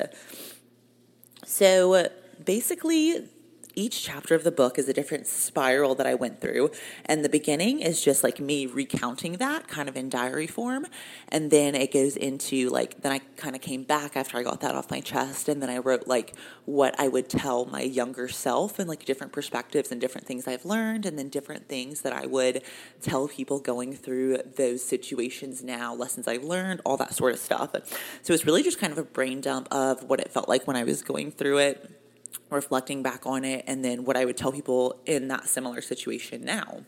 So 1.44 2.08
basically, 2.44 3.28
each 3.74 4.02
chapter 4.02 4.34
of 4.34 4.44
the 4.44 4.50
book 4.50 4.78
is 4.78 4.88
a 4.88 4.92
different 4.92 5.26
spiral 5.26 5.94
that 5.96 6.06
I 6.06 6.14
went 6.14 6.40
through. 6.40 6.70
And 7.04 7.24
the 7.24 7.28
beginning 7.28 7.80
is 7.80 8.02
just 8.02 8.22
like 8.22 8.40
me 8.40 8.66
recounting 8.66 9.34
that 9.34 9.68
kind 9.68 9.88
of 9.88 9.96
in 9.96 10.08
diary 10.08 10.46
form. 10.46 10.86
And 11.28 11.50
then 11.50 11.74
it 11.74 11.92
goes 11.92 12.16
into 12.16 12.68
like, 12.70 13.02
then 13.02 13.12
I 13.12 13.20
kind 13.36 13.54
of 13.54 13.62
came 13.62 13.84
back 13.84 14.16
after 14.16 14.38
I 14.38 14.42
got 14.42 14.60
that 14.60 14.74
off 14.74 14.90
my 14.90 15.00
chest. 15.00 15.48
And 15.48 15.62
then 15.62 15.70
I 15.70 15.78
wrote 15.78 16.06
like 16.06 16.34
what 16.64 16.98
I 16.98 17.08
would 17.08 17.28
tell 17.28 17.64
my 17.64 17.82
younger 17.82 18.28
self 18.28 18.78
and 18.78 18.88
like 18.88 19.04
different 19.04 19.32
perspectives 19.32 19.90
and 19.90 20.00
different 20.00 20.26
things 20.26 20.46
I've 20.46 20.64
learned. 20.64 21.06
And 21.06 21.18
then 21.18 21.28
different 21.28 21.68
things 21.68 22.02
that 22.02 22.12
I 22.12 22.26
would 22.26 22.62
tell 23.02 23.28
people 23.28 23.58
going 23.60 23.94
through 23.94 24.38
those 24.56 24.84
situations 24.84 25.62
now, 25.62 25.94
lessons 25.94 26.28
I've 26.28 26.44
learned, 26.44 26.80
all 26.84 26.96
that 26.98 27.14
sort 27.14 27.32
of 27.32 27.38
stuff. 27.38 27.74
So 28.22 28.32
it's 28.32 28.46
really 28.46 28.62
just 28.62 28.78
kind 28.78 28.92
of 28.92 28.98
a 28.98 29.04
brain 29.04 29.40
dump 29.40 29.68
of 29.70 30.04
what 30.04 30.20
it 30.20 30.30
felt 30.30 30.48
like 30.48 30.66
when 30.66 30.76
I 30.76 30.84
was 30.84 31.02
going 31.02 31.30
through 31.30 31.58
it 31.58 32.03
reflecting 32.50 33.02
back 33.02 33.26
on 33.26 33.44
it, 33.44 33.64
and 33.66 33.84
then 33.84 34.04
what 34.04 34.16
I 34.16 34.24
would 34.24 34.36
tell 34.36 34.52
people 34.52 35.00
in 35.06 35.28
that 35.28 35.48
similar 35.48 35.80
situation 35.80 36.44
now. 36.44 36.84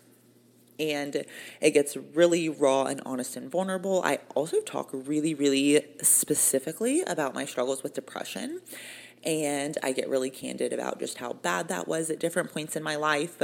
And 0.79 1.25
it 1.61 1.71
gets 1.71 1.97
really 1.97 2.49
raw 2.49 2.85
and 2.85 3.01
honest 3.07 3.37
and 3.37 3.51
vulnerable. 3.51 4.03
I 4.05 4.19
also 4.35 4.61
talk 4.61 4.91
really, 4.93 5.35
really 5.35 5.83
specifically 6.03 7.01
about 7.03 7.35
my 7.35 7.47
struggles 7.47 7.83
with 7.83 7.95
depression. 7.95 8.61
And 9.25 9.79
I 9.83 9.93
get 9.93 10.09
really 10.09 10.31
candid 10.31 10.73
about 10.73 11.01
just 11.01 11.19
how 11.19 11.33
bad 11.33 11.69
that 11.69 11.89
was 11.89 12.11
at 12.11 12.21
different 12.21 12.53
points 12.53 12.77
in 12.77 12.83
my 12.83 12.97
life. 12.97 13.43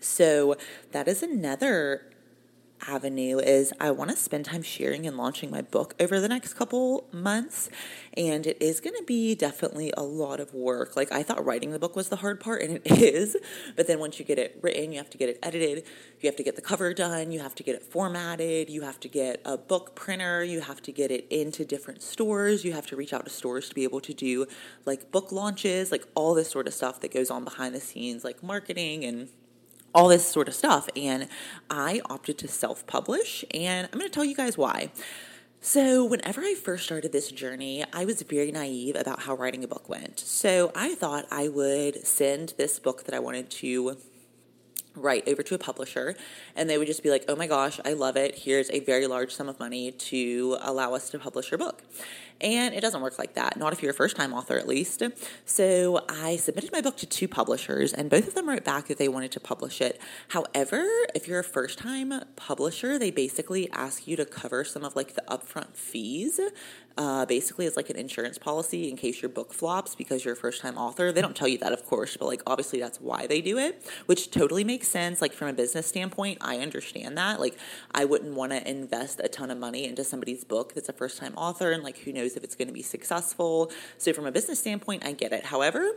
So, 0.00 0.54
that 0.92 1.08
is 1.08 1.22
another 1.22 2.12
avenue 2.86 3.38
is 3.38 3.72
I 3.80 3.90
want 3.90 4.10
to 4.10 4.16
spend 4.16 4.44
time 4.44 4.62
sharing 4.62 5.06
and 5.06 5.16
launching 5.16 5.50
my 5.50 5.62
book 5.62 5.94
over 5.98 6.20
the 6.20 6.28
next 6.28 6.54
couple 6.54 7.08
months. 7.12 7.70
And 8.16 8.46
it 8.46 8.60
is 8.60 8.80
going 8.80 8.96
to 8.96 9.04
be 9.04 9.34
definitely 9.34 9.92
a 9.96 10.02
lot 10.02 10.40
of 10.40 10.52
work. 10.54 10.96
Like, 10.96 11.12
I 11.12 11.22
thought 11.22 11.44
writing 11.44 11.70
the 11.70 11.78
book 11.78 11.94
was 11.94 12.08
the 12.08 12.16
hard 12.16 12.40
part, 12.40 12.62
and 12.62 12.76
it 12.76 12.86
is. 12.90 13.36
But 13.76 13.86
then 13.86 13.98
once 13.98 14.18
you 14.18 14.24
get 14.24 14.38
it 14.38 14.58
written, 14.62 14.92
you 14.92 14.98
have 14.98 15.10
to 15.10 15.18
get 15.18 15.28
it 15.28 15.38
edited, 15.42 15.84
you 16.20 16.28
have 16.28 16.36
to 16.36 16.42
get 16.42 16.56
the 16.56 16.62
cover 16.62 16.92
done, 16.94 17.30
you 17.30 17.40
have 17.40 17.54
to 17.56 17.62
get 17.62 17.74
it 17.74 17.82
formatted, 17.82 18.70
you 18.70 18.82
have 18.82 18.98
to 19.00 19.08
get 19.08 19.40
a 19.44 19.56
book 19.56 19.94
printer, 19.94 20.42
you 20.42 20.60
have 20.60 20.82
to 20.82 20.92
get 20.92 21.10
it 21.10 21.26
into 21.30 21.64
different 21.64 22.02
stores, 22.02 22.64
you 22.64 22.72
have 22.72 22.86
to 22.86 22.96
reach 22.96 23.12
out 23.12 23.24
to 23.24 23.30
stores 23.30 23.68
to 23.68 23.74
be 23.74 23.84
able 23.84 24.00
to 24.00 24.12
do 24.12 24.46
like 24.84 25.10
book 25.12 25.30
launches, 25.32 25.92
like 25.92 26.04
all 26.14 26.34
this 26.34 26.50
sort 26.50 26.66
of 26.66 26.74
stuff 26.74 27.00
that 27.00 27.12
goes 27.12 27.30
on 27.30 27.44
behind 27.44 27.74
the 27.74 27.80
scenes, 27.80 28.24
like 28.24 28.42
marketing 28.42 29.04
and 29.04 29.28
all 29.98 30.06
this 30.06 30.28
sort 30.28 30.46
of 30.46 30.54
stuff. 30.54 30.88
And 30.94 31.28
I 31.68 32.00
opted 32.08 32.38
to 32.38 32.48
self 32.48 32.86
publish, 32.86 33.44
and 33.52 33.88
I'm 33.92 33.98
going 33.98 34.08
to 34.08 34.14
tell 34.14 34.24
you 34.24 34.36
guys 34.36 34.56
why. 34.56 34.92
So, 35.60 36.04
whenever 36.04 36.40
I 36.42 36.54
first 36.54 36.84
started 36.84 37.10
this 37.10 37.32
journey, 37.32 37.84
I 37.92 38.04
was 38.04 38.22
very 38.22 38.52
naive 38.52 38.94
about 38.94 39.22
how 39.22 39.34
writing 39.34 39.64
a 39.64 39.68
book 39.68 39.88
went. 39.88 40.20
So, 40.20 40.70
I 40.76 40.94
thought 40.94 41.26
I 41.32 41.48
would 41.48 42.06
send 42.06 42.54
this 42.56 42.78
book 42.78 43.04
that 43.04 43.14
I 43.14 43.18
wanted 43.18 43.50
to 43.50 43.96
write 44.94 45.26
over 45.28 45.42
to 45.42 45.54
a 45.54 45.58
publisher 45.58 46.16
and 46.56 46.68
they 46.68 46.76
would 46.76 46.86
just 46.86 47.02
be 47.02 47.10
like, 47.10 47.24
oh 47.28 47.36
my 47.36 47.46
gosh, 47.46 47.80
I 47.84 47.92
love 47.92 48.16
it. 48.16 48.36
Here's 48.36 48.70
a 48.70 48.80
very 48.80 49.06
large 49.06 49.32
sum 49.32 49.48
of 49.48 49.58
money 49.60 49.92
to 49.92 50.56
allow 50.60 50.94
us 50.94 51.10
to 51.10 51.18
publish 51.18 51.50
your 51.50 51.58
book. 51.58 51.82
And 52.40 52.74
it 52.74 52.80
doesn't 52.80 53.00
work 53.00 53.18
like 53.18 53.34
that, 53.34 53.56
not 53.56 53.72
if 53.72 53.82
you're 53.82 53.90
a 53.90 53.94
first 53.94 54.16
time 54.16 54.32
author 54.32 54.56
at 54.58 54.68
least. 54.68 55.02
So 55.44 56.04
I 56.08 56.36
submitted 56.36 56.72
my 56.72 56.80
book 56.80 56.96
to 56.98 57.06
two 57.06 57.26
publishers, 57.26 57.92
and 57.92 58.08
both 58.08 58.28
of 58.28 58.34
them 58.34 58.48
wrote 58.48 58.64
back 58.64 58.86
that 58.86 58.98
they 58.98 59.08
wanted 59.08 59.32
to 59.32 59.40
publish 59.40 59.80
it. 59.80 60.00
However, 60.28 60.84
if 61.14 61.26
you're 61.26 61.40
a 61.40 61.44
first 61.44 61.78
time 61.78 62.12
publisher, 62.36 62.98
they 62.98 63.10
basically 63.10 63.70
ask 63.72 64.06
you 64.06 64.16
to 64.16 64.24
cover 64.24 64.64
some 64.64 64.84
of 64.84 64.94
like 64.94 65.14
the 65.14 65.24
upfront 65.28 65.74
fees. 65.74 66.40
Uh, 66.96 67.24
basically, 67.26 67.64
it's 67.64 67.76
like 67.76 67.90
an 67.90 67.96
insurance 67.96 68.38
policy 68.38 68.90
in 68.90 68.96
case 68.96 69.22
your 69.22 69.28
book 69.28 69.52
flops 69.52 69.94
because 69.94 70.24
you're 70.24 70.34
a 70.34 70.36
first 70.36 70.60
time 70.60 70.76
author. 70.76 71.12
They 71.12 71.22
don't 71.22 71.36
tell 71.36 71.46
you 71.46 71.58
that, 71.58 71.72
of 71.72 71.86
course, 71.86 72.16
but 72.16 72.26
like 72.26 72.42
obviously 72.44 72.80
that's 72.80 73.00
why 73.00 73.28
they 73.28 73.40
do 73.40 73.56
it, 73.56 73.88
which 74.06 74.32
totally 74.32 74.64
makes 74.64 74.88
sense. 74.88 75.22
Like 75.22 75.32
from 75.32 75.46
a 75.46 75.52
business 75.52 75.86
standpoint, 75.86 76.38
I 76.40 76.58
understand 76.58 77.16
that. 77.16 77.38
Like 77.38 77.56
I 77.94 78.04
wouldn't 78.04 78.34
want 78.34 78.50
to 78.50 78.68
invest 78.68 79.20
a 79.22 79.28
ton 79.28 79.52
of 79.52 79.58
money 79.58 79.84
into 79.84 80.02
somebody's 80.02 80.42
book 80.42 80.74
that's 80.74 80.88
a 80.88 80.92
first 80.92 81.18
time 81.18 81.34
author 81.36 81.70
and 81.70 81.84
like 81.84 81.98
who 81.98 82.12
knows 82.12 82.27
knows 82.28 82.36
if 82.36 82.44
it's 82.44 82.54
going 82.54 82.68
to 82.68 82.74
be 82.74 82.82
successful. 82.82 83.70
So, 83.96 84.12
from 84.12 84.26
a 84.26 84.32
business 84.32 84.58
standpoint, 84.58 85.04
I 85.04 85.12
get 85.12 85.32
it. 85.32 85.46
However, 85.46 85.92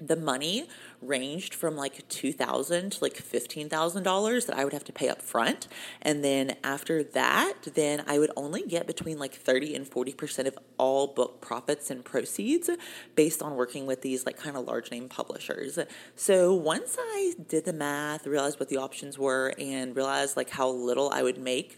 the 0.00 0.14
money 0.14 0.68
ranged 1.02 1.52
from 1.52 1.74
like 1.74 2.06
2000 2.08 2.92
to 2.92 3.02
like 3.02 3.14
$15000 3.14 4.46
that 4.46 4.56
i 4.56 4.62
would 4.62 4.72
have 4.72 4.84
to 4.84 4.92
pay 4.92 5.08
up 5.08 5.20
front 5.20 5.66
and 6.00 6.22
then 6.22 6.56
after 6.62 7.02
that 7.02 7.54
then 7.74 8.04
i 8.06 8.16
would 8.16 8.30
only 8.36 8.62
get 8.62 8.86
between 8.86 9.18
like 9.18 9.34
30 9.34 9.74
and 9.74 9.90
40% 9.90 10.46
of 10.46 10.56
all 10.76 11.08
book 11.08 11.40
profits 11.40 11.90
and 11.90 12.04
proceeds 12.04 12.70
based 13.16 13.42
on 13.42 13.56
working 13.56 13.86
with 13.86 14.02
these 14.02 14.24
like 14.24 14.36
kind 14.36 14.56
of 14.56 14.66
large 14.66 14.92
name 14.92 15.08
publishers 15.08 15.80
so 16.14 16.54
once 16.54 16.96
i 16.96 17.34
did 17.48 17.64
the 17.64 17.72
math 17.72 18.24
realized 18.24 18.60
what 18.60 18.68
the 18.68 18.76
options 18.76 19.18
were 19.18 19.52
and 19.58 19.96
realized 19.96 20.36
like 20.36 20.50
how 20.50 20.68
little 20.68 21.10
i 21.10 21.24
would 21.24 21.38
make 21.38 21.76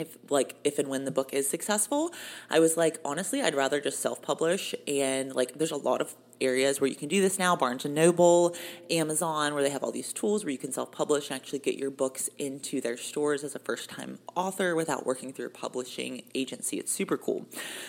if 0.00 0.18
like 0.30 0.56
if 0.64 0.78
and 0.78 0.88
when 0.88 1.04
the 1.04 1.10
book 1.10 1.32
is 1.32 1.48
successful 1.48 2.12
i 2.48 2.58
was 2.58 2.76
like 2.76 2.98
honestly 3.04 3.42
i'd 3.42 3.54
rather 3.54 3.80
just 3.80 4.00
self-publish 4.00 4.74
and 4.88 5.34
like 5.34 5.54
there's 5.54 5.70
a 5.70 5.76
lot 5.76 6.00
of 6.00 6.16
areas 6.40 6.80
where 6.80 6.88
you 6.88 6.96
can 6.96 7.08
do 7.08 7.20
this 7.20 7.38
now 7.38 7.54
Barnes 7.56 7.84
and 7.84 7.94
Noble, 7.94 8.54
Amazon, 8.90 9.54
where 9.54 9.62
they 9.62 9.70
have 9.70 9.82
all 9.82 9.92
these 9.92 10.12
tools 10.12 10.44
where 10.44 10.52
you 10.52 10.58
can 10.58 10.72
self 10.72 10.92
publish 10.92 11.30
and 11.30 11.36
actually 11.36 11.58
get 11.58 11.76
your 11.76 11.90
books 11.90 12.28
into 12.38 12.80
their 12.80 12.96
stores 12.96 13.44
as 13.44 13.54
a 13.54 13.58
first 13.58 13.90
time 13.90 14.18
author 14.34 14.74
without 14.74 15.06
working 15.06 15.32
through 15.32 15.46
a 15.46 15.50
publishing 15.50 16.22
agency. 16.34 16.78
It's 16.78 16.92
super 16.92 17.16
cool. 17.16 17.46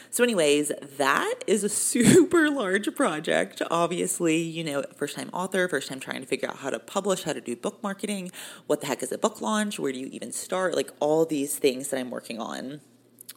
So, 0.10 0.24
anyways, 0.24 0.72
that 0.98 1.36
is 1.48 1.64
a 1.64 1.70
super 1.92 2.50
large 2.50 2.94
project. 2.96 3.62
Obviously, 3.70 4.38
you 4.38 4.64
know, 4.64 4.84
first 4.96 5.16
time 5.16 5.30
author, 5.34 5.68
first 5.68 5.90
time 5.90 6.00
trying 6.00 6.22
to 6.22 6.28
figure 6.28 6.50
out 6.50 6.58
how 6.58 6.70
to 6.70 6.80
publish, 6.80 7.24
how 7.24 7.34
to 7.34 7.42
do 7.42 7.56
book 7.56 7.82
marketing, 7.84 8.32
what 8.68 8.82
the 8.82 8.88
heck 8.88 9.04
is 9.04 9.12
a 9.12 9.18
book 9.18 9.42
launch, 9.42 9.80
where 9.80 9.92
do 9.92 10.00
you 10.00 10.08
even 10.08 10.32
start, 10.32 10.76
like 10.76 10.92
all 11.00 11.26
these 11.26 11.58
things 11.58 11.90
that 11.90 12.00
I'm 12.00 12.10
working 12.10 12.40
on. 12.40 12.82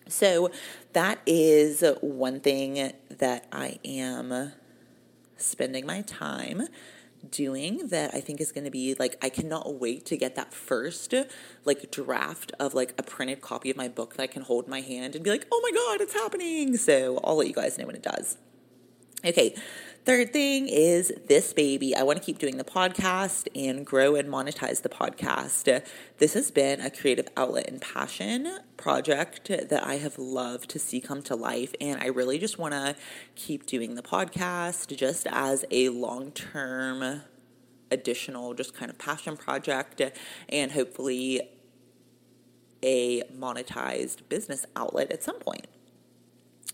So, 0.09 0.51
that 0.93 1.21
is 1.27 1.83
one 2.01 2.41
thing 2.41 2.93
that 3.09 3.47
I 3.53 3.79
am 3.85 4.53
spending 5.37 5.87
my 5.87 6.03
time 6.03 6.69
doing 7.31 7.89
that 7.89 8.15
I 8.15 8.21
think 8.21 8.41
is 8.41 8.53
going 8.53 8.65
to 8.65 8.71
be 8.71 8.95
like 8.95 9.17
I 9.23 9.29
cannot 9.29 9.81
wait 9.81 10.05
to 10.07 10.17
get 10.17 10.35
that 10.37 10.53
first 10.53 11.15
like 11.65 11.91
draft 11.91 12.53
of 12.61 12.75
like 12.75 12.95
a 12.99 13.03
printed 13.03 13.41
copy 13.41 13.71
of 13.71 13.77
my 13.77 13.89
book 13.89 14.17
that 14.17 14.23
I 14.23 14.27
can 14.27 14.43
hold 14.43 14.65
in 14.65 14.71
my 14.71 14.81
hand 14.81 15.15
and 15.15 15.25
be 15.25 15.31
like, 15.31 15.47
"Oh 15.51 15.61
my 15.63 15.71
god, 15.71 16.01
it's 16.03 16.15
happening." 16.15 16.77
So, 16.77 17.21
I'll 17.25 17.37
let 17.37 17.49
you 17.49 17.55
guys 17.55 17.79
know 17.79 17.87
when 17.87 17.97
it 17.97 18.03
does. 18.03 18.37
Okay. 19.25 19.55
Third 20.05 20.35
thing 20.35 20.69
is 20.69 21.15
this 21.29 21.55
baby. 21.55 21.97
I 21.97 22.03
want 22.03 22.19
to 22.19 22.25
keep 22.25 22.39
doing 22.39 22.59
the 22.59 22.65
podcast 22.65 23.49
and 23.55 23.87
grow 23.87 24.17
and 24.17 24.29
monetize 24.29 24.83
the 24.83 24.91
podcast. 24.91 25.83
This 26.19 26.35
has 26.35 26.51
been 26.51 26.83
a 26.83 26.91
creative 26.91 27.27
outlet 27.39 27.71
and 27.71 27.81
passion 27.81 28.59
project 28.77 29.49
that 29.49 29.83
I 29.83 29.95
have 29.95 30.19
loved 30.19 30.69
to 30.71 30.79
see 30.79 31.01
come 31.01 31.23
to 31.23 31.35
life. 31.35 31.75
And 31.81 32.03
I 32.03 32.09
really 32.09 32.39
just 32.39 32.59
want 32.59 32.75
to 32.75 32.97
keep 33.35 33.65
doing 33.65 33.95
the 33.95 34.03
podcast 34.03 34.95
just 34.95 35.27
as 35.31 35.65
a 35.71 35.89
long 35.89 36.33
term 36.33 37.23
additional, 37.91 38.53
just 38.53 38.75
kind 38.75 38.91
of 38.91 38.99
passion 38.99 39.39
project 39.39 40.03
and 40.51 40.73
hopefully 40.73 41.49
a 42.83 43.23
monetized 43.35 44.29
business 44.29 44.67
outlet 44.77 45.11
at 45.11 45.23
some 45.23 45.39
point. 45.39 45.67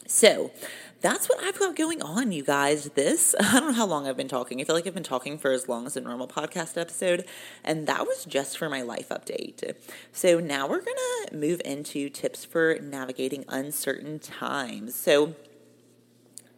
So 0.08 0.50
that's 1.00 1.28
what 1.28 1.42
I've 1.42 1.58
got 1.58 1.76
going 1.76 2.02
on, 2.02 2.30
you 2.30 2.42
guys. 2.42 2.90
This, 2.90 3.34
I 3.40 3.60
don't 3.60 3.68
know 3.68 3.72
how 3.72 3.86
long 3.86 4.06
I've 4.06 4.16
been 4.16 4.28
talking. 4.28 4.60
I 4.60 4.64
feel 4.64 4.74
like 4.74 4.86
I've 4.86 4.94
been 4.94 5.02
talking 5.02 5.38
for 5.38 5.50
as 5.50 5.68
long 5.68 5.86
as 5.86 5.96
a 5.96 6.00
normal 6.00 6.28
podcast 6.28 6.78
episode, 6.78 7.24
and 7.64 7.86
that 7.86 8.06
was 8.06 8.24
just 8.24 8.58
for 8.58 8.68
my 8.68 8.82
life 8.82 9.08
update. 9.08 9.74
So 10.12 10.40
now 10.40 10.68
we're 10.68 10.80
to 10.80 11.36
move 11.36 11.60
into 11.64 12.08
tips 12.08 12.44
for 12.44 12.78
navigating 12.80 13.44
uncertain 13.48 14.18
times. 14.18 14.94
So, 14.94 15.34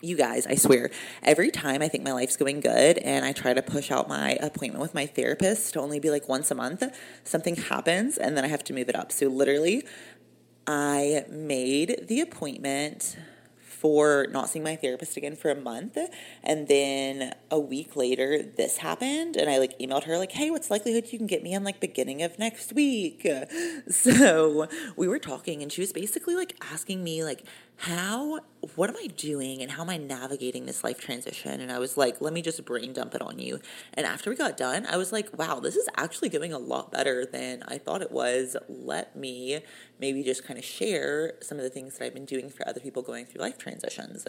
you 0.00 0.16
guys, 0.16 0.46
I 0.48 0.56
swear, 0.56 0.90
every 1.22 1.52
time 1.52 1.80
I 1.80 1.86
think 1.86 2.02
my 2.02 2.12
life's 2.12 2.36
going 2.36 2.60
good 2.60 2.98
and 2.98 3.24
I 3.24 3.32
try 3.32 3.54
to 3.54 3.62
push 3.62 3.92
out 3.92 4.08
my 4.08 4.32
appointment 4.40 4.82
with 4.82 4.94
my 4.94 5.06
therapist 5.06 5.74
to 5.74 5.80
only 5.80 6.00
be 6.00 6.10
like 6.10 6.28
once 6.28 6.50
a 6.50 6.56
month, 6.56 6.82
something 7.22 7.54
happens 7.54 8.18
and 8.18 8.36
then 8.36 8.44
I 8.44 8.48
have 8.48 8.64
to 8.64 8.72
move 8.72 8.88
it 8.88 8.96
up. 8.96 9.12
So, 9.12 9.28
literally, 9.28 9.84
I 10.66 11.24
made 11.28 12.06
the 12.08 12.20
appointment 12.20 13.16
for 13.82 14.28
not 14.30 14.48
seeing 14.48 14.62
my 14.62 14.76
therapist 14.76 15.16
again 15.16 15.34
for 15.34 15.50
a 15.50 15.56
month. 15.56 15.98
And 16.44 16.68
then 16.68 17.34
a 17.50 17.58
week 17.58 17.96
later, 17.96 18.40
this 18.40 18.76
happened. 18.76 19.36
And 19.36 19.50
I 19.50 19.58
like 19.58 19.76
emailed 19.80 20.04
her, 20.04 20.18
like, 20.18 20.30
hey, 20.30 20.52
what's 20.52 20.70
likelihood 20.70 21.08
you 21.10 21.18
can 21.18 21.26
get 21.26 21.42
me 21.42 21.52
in 21.52 21.64
like 21.64 21.80
beginning 21.80 22.22
of 22.22 22.38
next 22.38 22.72
week? 22.72 23.26
So 23.90 24.68
we 24.96 25.08
were 25.08 25.18
talking, 25.18 25.62
and 25.62 25.72
she 25.72 25.80
was 25.80 25.92
basically 25.92 26.36
like 26.36 26.56
asking 26.72 27.02
me, 27.02 27.24
like, 27.24 27.44
how 27.76 28.40
what 28.76 28.88
am 28.88 28.96
I 28.96 29.08
doing 29.08 29.60
and 29.60 29.72
how 29.72 29.82
am 29.82 29.90
I 29.90 29.96
navigating 29.96 30.66
this 30.66 30.84
life 30.84 31.00
transition? 31.00 31.60
And 31.60 31.72
I 31.72 31.80
was 31.80 31.96
like, 31.96 32.20
let 32.20 32.32
me 32.32 32.40
just 32.40 32.64
brain 32.64 32.92
dump 32.92 33.14
it 33.14 33.20
on 33.20 33.40
you. 33.40 33.58
And 33.94 34.06
after 34.06 34.30
we 34.30 34.36
got 34.36 34.56
done, 34.56 34.86
I 34.86 34.96
was 34.96 35.10
like, 35.10 35.36
wow, 35.36 35.58
this 35.58 35.74
is 35.74 35.88
actually 35.96 36.28
going 36.28 36.52
a 36.52 36.58
lot 36.58 36.92
better 36.92 37.26
than 37.26 37.64
I 37.66 37.78
thought 37.78 38.02
it 38.02 38.12
was. 38.12 38.56
Let 38.68 39.16
me 39.16 39.62
maybe 39.98 40.22
just 40.22 40.46
kind 40.46 40.58
of 40.58 40.64
share 40.64 41.34
some 41.40 41.58
of 41.58 41.64
the 41.64 41.70
things 41.70 41.98
that 41.98 42.04
I've 42.04 42.14
been 42.14 42.24
doing 42.24 42.50
for 42.50 42.66
other 42.68 42.80
people 42.80 43.02
going 43.02 43.26
through 43.26 43.40
life 43.40 43.58
transitions. 43.58 44.26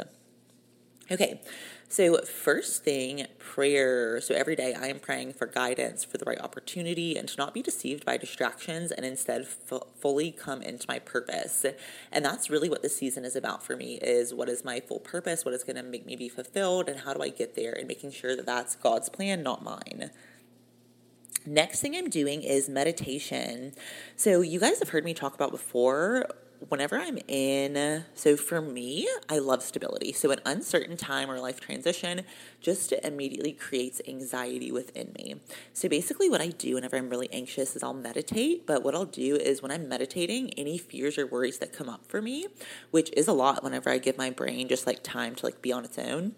Okay, 1.12 1.42
so 1.90 2.22
first 2.22 2.86
thing, 2.86 3.28
prayer. 3.38 4.22
So 4.22 4.34
every 4.34 4.56
day 4.56 4.74
I 4.74 4.88
am 4.88 5.00
praying 5.00 5.34
for 5.34 5.46
guidance, 5.46 6.06
for 6.06 6.18
the 6.18 6.24
right 6.24 6.40
opportunity, 6.40 7.18
and 7.18 7.28
to 7.28 7.38
not 7.38 7.54
be 7.54 7.62
deceived 7.62 8.06
by 8.06 8.16
distractions 8.16 8.90
and 8.90 9.06
instead 9.06 9.42
f- 9.42 9.82
fully 10.00 10.32
come 10.32 10.62
into 10.62 10.86
my 10.88 11.00
purpose. 11.00 11.66
And 12.10 12.24
that's 12.24 12.50
really 12.50 12.70
what 12.70 12.84
this 12.84 12.96
season 12.96 13.26
is 13.26 13.36
about 13.36 13.64
for 13.64 13.76
me 13.76 13.96
is 13.96 14.34
what 14.34 14.48
is 14.48 14.64
my 14.64 14.80
full 14.80 15.00
purpose, 15.00 15.44
what 15.44 15.54
is 15.54 15.66
going 15.66 15.76
to 15.76 15.84
make 15.84 16.06
me 16.06 16.16
be 16.16 16.30
fulfilled, 16.30 16.88
and 16.88 17.02
how 17.02 17.14
do 17.14 17.22
I 17.22 17.30
get 17.30 17.56
there, 17.56 17.74
and 17.74 17.86
making 17.86 18.12
sure 18.12 18.34
that 18.38 18.46
that's 18.46 18.76
God's 18.78 19.10
plan, 19.10 19.44
not 19.44 19.62
mine. 19.62 20.10
Next 21.46 21.82
thing 21.82 21.98
I'm 21.98 22.10
doing 22.10 22.44
is 22.44 22.70
meditation. 22.70 23.74
So, 24.16 24.40
you 24.40 24.62
guys 24.62 24.80
have 24.80 24.90
heard 24.90 25.04
me 25.04 25.14
talk 25.14 25.36
about 25.36 25.52
before 25.52 26.28
whenever 26.70 26.98
I'm 26.98 27.18
in, 27.28 28.06
so 28.14 28.36
for 28.36 28.62
me, 28.62 29.08
I 29.30 29.40
love 29.40 29.62
stability. 29.64 30.14
So, 30.14 30.32
an 30.32 30.40
uncertain 30.46 30.98
time 30.98 31.30
or 31.30 31.40
life 31.40 31.60
transition 31.60 32.22
just 32.62 32.92
immediately 32.92 33.54
creates 33.54 34.02
anxiety 34.08 34.72
within 34.72 35.14
me. 35.18 35.36
So, 35.74 35.90
basically, 35.90 36.30
what 36.30 36.42
I 36.42 36.48
do 36.48 36.76
whenever 36.76 36.98
I'm 36.98 37.10
really 37.10 37.32
anxious 37.32 37.76
is 37.76 37.84
I'll 37.84 37.94
meditate. 37.94 38.66
But 38.66 38.84
what 38.84 38.96
I'll 38.96 39.06
do 39.06 39.36
is 39.36 39.62
when 39.62 39.72
I'm 39.72 39.88
meditating, 39.88 40.52
any 40.52 40.78
fears 40.78 41.18
or 41.18 41.28
worries 41.28 41.60
that 41.60 41.74
come 41.74 41.90
up 41.90 42.06
for 42.06 42.22
me, 42.22 42.48
which 42.92 43.12
is 43.14 43.28
a 43.28 43.34
lot 43.34 43.64
whenever 43.64 43.90
I 43.90 43.98
give 43.98 44.18
my 44.18 44.30
brain 44.30 44.68
just 44.68 44.88
like 44.88 45.04
time 45.04 45.36
to 45.36 45.46
like 45.46 45.62
be 45.62 45.72
on 45.72 45.86
its 45.86 45.98
own. 45.98 46.36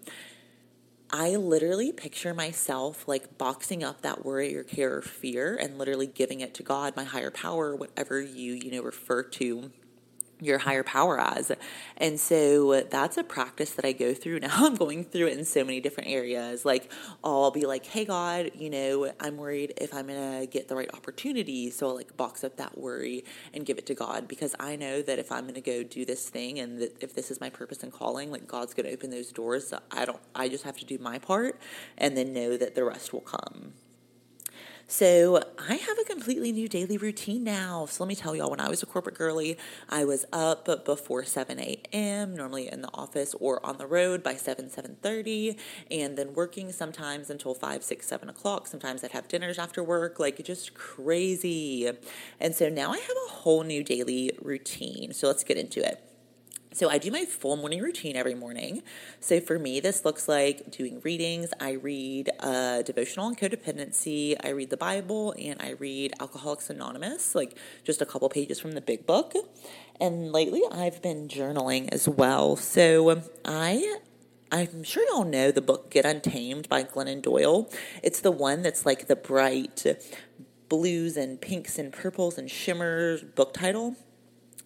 I 1.10 1.36
literally 1.36 1.92
picture 1.92 2.34
myself 2.34 3.06
like 3.06 3.38
boxing 3.38 3.84
up 3.84 4.02
that 4.02 4.24
worry 4.24 4.56
or 4.56 4.64
care 4.64 4.96
or 4.96 5.02
fear 5.02 5.56
and 5.56 5.78
literally 5.78 6.08
giving 6.08 6.40
it 6.40 6.52
to 6.54 6.64
God, 6.64 6.96
my 6.96 7.04
higher 7.04 7.30
power, 7.30 7.76
whatever 7.76 8.20
you, 8.20 8.54
you 8.54 8.72
know, 8.72 8.82
refer 8.82 9.22
to 9.22 9.70
your 10.40 10.58
higher 10.58 10.82
power 10.82 11.20
as. 11.20 11.52
And 11.96 12.20
so 12.20 12.82
that's 12.82 13.16
a 13.16 13.24
practice 13.24 13.70
that 13.72 13.84
I 13.84 13.92
go 13.92 14.14
through 14.14 14.40
now. 14.40 14.66
I'm 14.66 14.74
going 14.74 15.04
through 15.04 15.28
it 15.28 15.38
in 15.38 15.44
so 15.44 15.64
many 15.64 15.80
different 15.80 16.10
areas. 16.10 16.64
Like, 16.64 16.90
I'll 17.24 17.50
be 17.50 17.66
like, 17.66 17.86
hey, 17.86 18.04
God, 18.04 18.50
you 18.54 18.70
know, 18.70 19.12
I'm 19.20 19.36
worried 19.36 19.74
if 19.76 19.94
I'm 19.94 20.06
going 20.06 20.40
to 20.40 20.46
get 20.46 20.68
the 20.68 20.76
right 20.76 20.92
opportunity. 20.94 21.70
So 21.70 21.88
I'll 21.88 21.96
like 21.96 22.16
box 22.16 22.44
up 22.44 22.56
that 22.56 22.78
worry 22.78 23.24
and 23.54 23.64
give 23.64 23.78
it 23.78 23.86
to 23.86 23.94
God 23.94 24.28
because 24.28 24.54
I 24.60 24.76
know 24.76 25.02
that 25.02 25.18
if 25.18 25.32
I'm 25.32 25.44
going 25.44 25.54
to 25.54 25.60
go 25.60 25.82
do 25.82 26.04
this 26.04 26.28
thing 26.28 26.58
and 26.58 26.82
if 27.00 27.14
this 27.14 27.30
is 27.30 27.40
my 27.40 27.50
purpose 27.50 27.82
and 27.82 27.92
calling, 27.92 28.30
like 28.30 28.46
God's 28.46 28.74
going 28.74 28.86
to 28.86 28.92
open 28.92 29.10
those 29.10 29.32
doors. 29.32 29.68
So 29.68 29.80
I 29.90 30.04
don't, 30.04 30.20
I 30.34 30.48
just 30.48 30.64
have 30.64 30.76
to 30.78 30.84
do 30.84 30.98
my 30.98 31.18
part 31.18 31.58
and 31.98 32.16
then 32.16 32.32
know 32.32 32.56
that 32.56 32.74
the 32.74 32.84
rest 32.84 33.12
will 33.12 33.20
come. 33.20 33.72
So 34.88 35.42
I 35.58 35.74
have 35.74 35.98
a 35.98 36.04
completely 36.04 36.52
new 36.52 36.68
daily 36.68 36.96
routine 36.96 37.42
now. 37.42 37.86
So 37.86 38.04
let 38.04 38.08
me 38.08 38.14
tell 38.14 38.36
y'all, 38.36 38.50
when 38.50 38.60
I 38.60 38.68
was 38.68 38.84
a 38.84 38.86
corporate 38.86 39.16
girly, 39.16 39.58
I 39.88 40.04
was 40.04 40.24
up 40.32 40.84
before 40.84 41.24
7 41.24 41.58
a.m., 41.58 42.36
normally 42.36 42.70
in 42.70 42.82
the 42.82 42.90
office 42.94 43.34
or 43.40 43.64
on 43.66 43.78
the 43.78 43.86
road 43.86 44.22
by 44.22 44.36
7, 44.36 44.66
7.30, 44.66 45.58
and 45.90 46.16
then 46.16 46.34
working 46.34 46.70
sometimes 46.70 47.30
until 47.30 47.52
5, 47.52 47.82
6, 47.82 48.06
7 48.06 48.28
o'clock. 48.28 48.68
Sometimes 48.68 49.02
I'd 49.02 49.10
have 49.10 49.26
dinners 49.26 49.58
after 49.58 49.82
work, 49.82 50.20
like 50.20 50.42
just 50.44 50.74
crazy. 50.74 51.90
And 52.38 52.54
so 52.54 52.68
now 52.68 52.92
I 52.92 52.98
have 52.98 53.16
a 53.28 53.32
whole 53.32 53.64
new 53.64 53.82
daily 53.82 54.38
routine. 54.40 55.12
So 55.12 55.26
let's 55.26 55.42
get 55.42 55.56
into 55.56 55.84
it. 55.84 56.05
So 56.76 56.90
I 56.90 56.98
do 56.98 57.10
my 57.10 57.24
full 57.24 57.56
morning 57.56 57.80
routine 57.80 58.16
every 58.16 58.34
morning. 58.34 58.82
So 59.18 59.40
for 59.40 59.58
me, 59.58 59.80
this 59.80 60.04
looks 60.04 60.28
like 60.28 60.70
doing 60.70 61.00
readings. 61.00 61.48
I 61.58 61.70
read 61.70 62.28
a 62.38 62.82
devotional 62.84 63.28
and 63.28 63.38
codependency. 63.38 64.36
I 64.44 64.50
read 64.50 64.68
the 64.68 64.76
Bible 64.76 65.34
and 65.38 65.56
I 65.62 65.70
read 65.70 66.12
Alcoholics 66.20 66.68
Anonymous, 66.68 67.34
like 67.34 67.56
just 67.82 68.02
a 68.02 68.04
couple 68.04 68.28
pages 68.28 68.60
from 68.60 68.72
the 68.72 68.82
big 68.82 69.06
book. 69.06 69.32
And 69.98 70.32
lately, 70.32 70.64
I've 70.70 71.00
been 71.00 71.28
journaling 71.28 71.88
as 71.92 72.10
well. 72.10 72.56
So 72.56 73.22
I 73.46 73.96
I'm 74.52 74.84
sure 74.84 75.02
y'all 75.08 75.24
know 75.24 75.50
the 75.50 75.62
book 75.62 75.88
Get 75.88 76.04
Untamed 76.04 76.68
by 76.68 76.84
Glennon 76.84 77.22
Doyle. 77.22 77.70
It's 78.02 78.20
the 78.20 78.30
one 78.30 78.60
that's 78.60 78.84
like 78.84 79.06
the 79.06 79.16
bright 79.16 79.86
blues 80.68 81.16
and 81.16 81.40
pinks 81.40 81.78
and 81.78 81.90
purples 81.90 82.36
and 82.36 82.50
shimmers 82.50 83.22
book 83.22 83.54
title. 83.54 83.96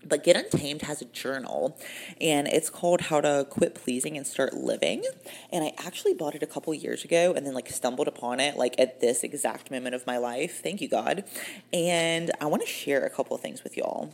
But 0.04 0.24
Get 0.24 0.36
Untamed 0.36 0.82
has 0.82 1.02
a 1.02 1.04
journal 1.06 1.78
and 2.20 2.48
it's 2.48 2.70
called 2.70 3.02
How 3.02 3.20
to 3.20 3.46
Quit 3.48 3.74
Pleasing 3.74 4.16
and 4.16 4.26
Start 4.26 4.54
Living. 4.54 5.04
And 5.52 5.64
I 5.64 5.72
actually 5.78 6.14
bought 6.14 6.34
it 6.34 6.42
a 6.42 6.46
couple 6.46 6.72
years 6.74 7.04
ago 7.04 7.34
and 7.36 7.46
then 7.46 7.54
like 7.54 7.68
stumbled 7.68 8.08
upon 8.08 8.40
it 8.40 8.56
like 8.56 8.74
at 8.78 9.00
this 9.00 9.22
exact 9.22 9.70
moment 9.70 9.94
of 9.94 10.06
my 10.06 10.16
life. 10.16 10.62
Thank 10.62 10.80
you, 10.80 10.88
God. 10.88 11.24
And 11.72 12.30
I 12.40 12.46
want 12.46 12.62
to 12.62 12.68
share 12.68 13.04
a 13.04 13.10
couple 13.10 13.36
of 13.36 13.42
things 13.42 13.62
with 13.62 13.76
y'all. 13.76 14.12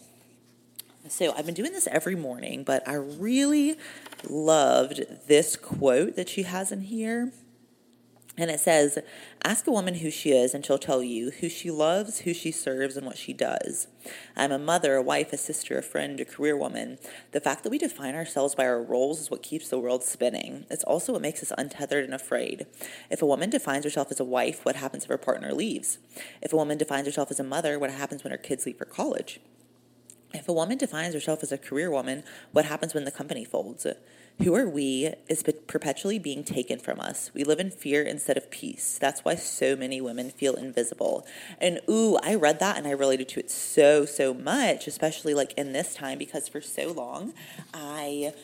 So 1.09 1.33
I've 1.37 1.47
been 1.47 1.55
doing 1.55 1.73
this 1.73 1.87
every 1.87 2.16
morning, 2.16 2.64
but 2.64 2.87
I 2.87 2.95
really 2.95 3.76
loved 4.28 5.02
this 5.28 5.55
quote 5.57 6.16
that 6.16 6.28
she 6.28 6.43
has 6.43 6.73
in 6.73 6.81
here. 6.81 7.33
And 8.38 8.50
it 8.50 8.61
says, 8.61 8.99
Ask 9.43 9.66
a 9.66 9.72
woman 9.72 9.96
who 9.96 10.11
she 10.11 10.33
is, 10.33 10.53
and 10.53 10.64
she'll 10.64 10.79
tell 10.79 11.03
you 11.03 11.31
who 11.31 11.49
she 11.49 11.70
loves, 11.70 12.20
who 12.20 12.35
she 12.35 12.51
serves, 12.51 12.96
and 12.96 13.07
what 13.07 13.16
she 13.16 13.33
does. 13.33 13.87
I'm 14.37 14.53
a 14.53 14.59
mother, 14.59 14.94
a 14.94 15.03
wife, 15.03 15.33
a 15.33 15.38
sister, 15.38 15.79
a 15.79 15.83
friend, 15.83 16.20
a 16.20 16.25
career 16.25 16.57
woman. 16.57 16.99
The 17.33 17.40
fact 17.40 17.64
that 17.64 17.70
we 17.70 17.79
define 17.79 18.14
ourselves 18.14 18.55
by 18.55 18.66
our 18.66 18.83
roles 18.83 19.20
is 19.20 19.31
what 19.31 19.42
keeps 19.42 19.70
the 19.70 19.79
world 19.79 20.05
spinning. 20.05 20.66
It's 20.70 20.85
also 20.85 21.14
what 21.14 21.22
makes 21.22 21.42
us 21.42 21.53
untethered 21.57 22.05
and 22.05 22.14
afraid. 22.14 22.66
If 23.11 23.22
a 23.22 23.27
woman 23.27 23.49
defines 23.49 23.85
herself 23.85 24.11
as 24.11 24.20
a 24.20 24.25
wife, 24.25 24.64
what 24.64 24.77
happens 24.77 25.05
if 25.05 25.09
her 25.09 25.18
partner 25.18 25.53
leaves? 25.55 25.99
If 26.42 26.53
a 26.53 26.57
woman 26.57 26.77
defines 26.77 27.07
herself 27.07 27.31
as 27.31 27.40
a 27.40 27.44
mother, 27.44 27.79
what 27.79 27.90
happens 27.90 28.22
when 28.22 28.33
her 28.33 28.38
kids 28.38 28.66
leave 28.66 28.77
for 28.77 28.85
college? 28.85 29.40
If 30.34 30.48
a 30.48 30.52
woman 30.52 30.78
defines 30.78 31.14
herself 31.14 31.42
as 31.42 31.52
a 31.52 31.58
career 31.58 31.90
woman, 31.90 32.24
what 32.52 32.64
happens 32.64 32.94
when 32.94 33.04
the 33.04 33.10
company 33.10 33.44
folds? 33.44 33.86
Who 34.42 34.54
are 34.54 34.68
we 34.68 35.14
is 35.28 35.42
perpetually 35.42 36.18
being 36.18 36.44
taken 36.44 36.78
from 36.78 37.00
us. 37.00 37.30
We 37.32 37.42
live 37.42 37.58
in 37.58 37.70
fear 37.70 38.02
instead 38.02 38.36
of 38.36 38.50
peace. 38.50 38.98
That's 38.98 39.24
why 39.24 39.34
so 39.36 39.76
many 39.76 39.98
women 40.00 40.30
feel 40.30 40.54
invisible. 40.54 41.26
And 41.58 41.80
ooh, 41.88 42.18
I 42.22 42.34
read 42.34 42.60
that 42.60 42.76
and 42.76 42.86
I 42.86 42.90
related 42.90 43.30
to 43.30 43.40
it 43.40 43.50
so, 43.50 44.04
so 44.04 44.34
much, 44.34 44.86
especially 44.86 45.32
like 45.32 45.54
in 45.54 45.72
this 45.72 45.94
time, 45.94 46.18
because 46.18 46.48
for 46.48 46.60
so 46.60 46.92
long 46.92 47.32
I 47.72 48.34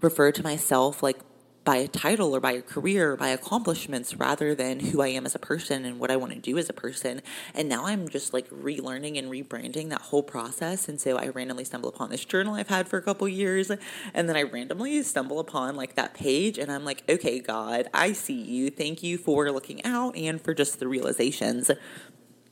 refer 0.00 0.30
to 0.32 0.42
myself 0.42 1.02
like 1.02 1.18
by 1.64 1.76
a 1.76 1.88
title 1.88 2.34
or 2.34 2.40
by 2.40 2.52
a 2.52 2.62
career 2.62 3.12
or 3.12 3.16
by 3.16 3.28
accomplishments 3.28 4.16
rather 4.16 4.54
than 4.54 4.80
who 4.80 5.00
I 5.00 5.08
am 5.08 5.24
as 5.24 5.34
a 5.34 5.38
person 5.38 5.84
and 5.84 6.00
what 6.00 6.10
I 6.10 6.16
want 6.16 6.32
to 6.32 6.38
do 6.38 6.58
as 6.58 6.68
a 6.68 6.72
person. 6.72 7.22
And 7.54 7.68
now 7.68 7.86
I'm 7.86 8.08
just 8.08 8.32
like 8.32 8.48
relearning 8.50 9.18
and 9.18 9.30
rebranding 9.30 9.90
that 9.90 10.02
whole 10.02 10.22
process. 10.22 10.88
And 10.88 11.00
so 11.00 11.16
I 11.16 11.28
randomly 11.28 11.64
stumble 11.64 11.88
upon 11.88 12.10
this 12.10 12.24
journal 12.24 12.54
I've 12.54 12.68
had 12.68 12.88
for 12.88 12.96
a 12.96 13.02
couple 13.02 13.28
years. 13.28 13.70
And 14.12 14.28
then 14.28 14.36
I 14.36 14.42
randomly 14.42 15.02
stumble 15.02 15.38
upon 15.38 15.76
like 15.76 15.94
that 15.94 16.14
page 16.14 16.58
and 16.58 16.70
I'm 16.72 16.84
like, 16.84 17.04
okay, 17.08 17.38
God, 17.38 17.88
I 17.94 18.12
see 18.12 18.40
you. 18.40 18.70
Thank 18.70 19.02
you 19.02 19.16
for 19.16 19.50
looking 19.52 19.84
out 19.84 20.16
and 20.16 20.40
for 20.40 20.54
just 20.54 20.80
the 20.80 20.88
realizations. 20.88 21.70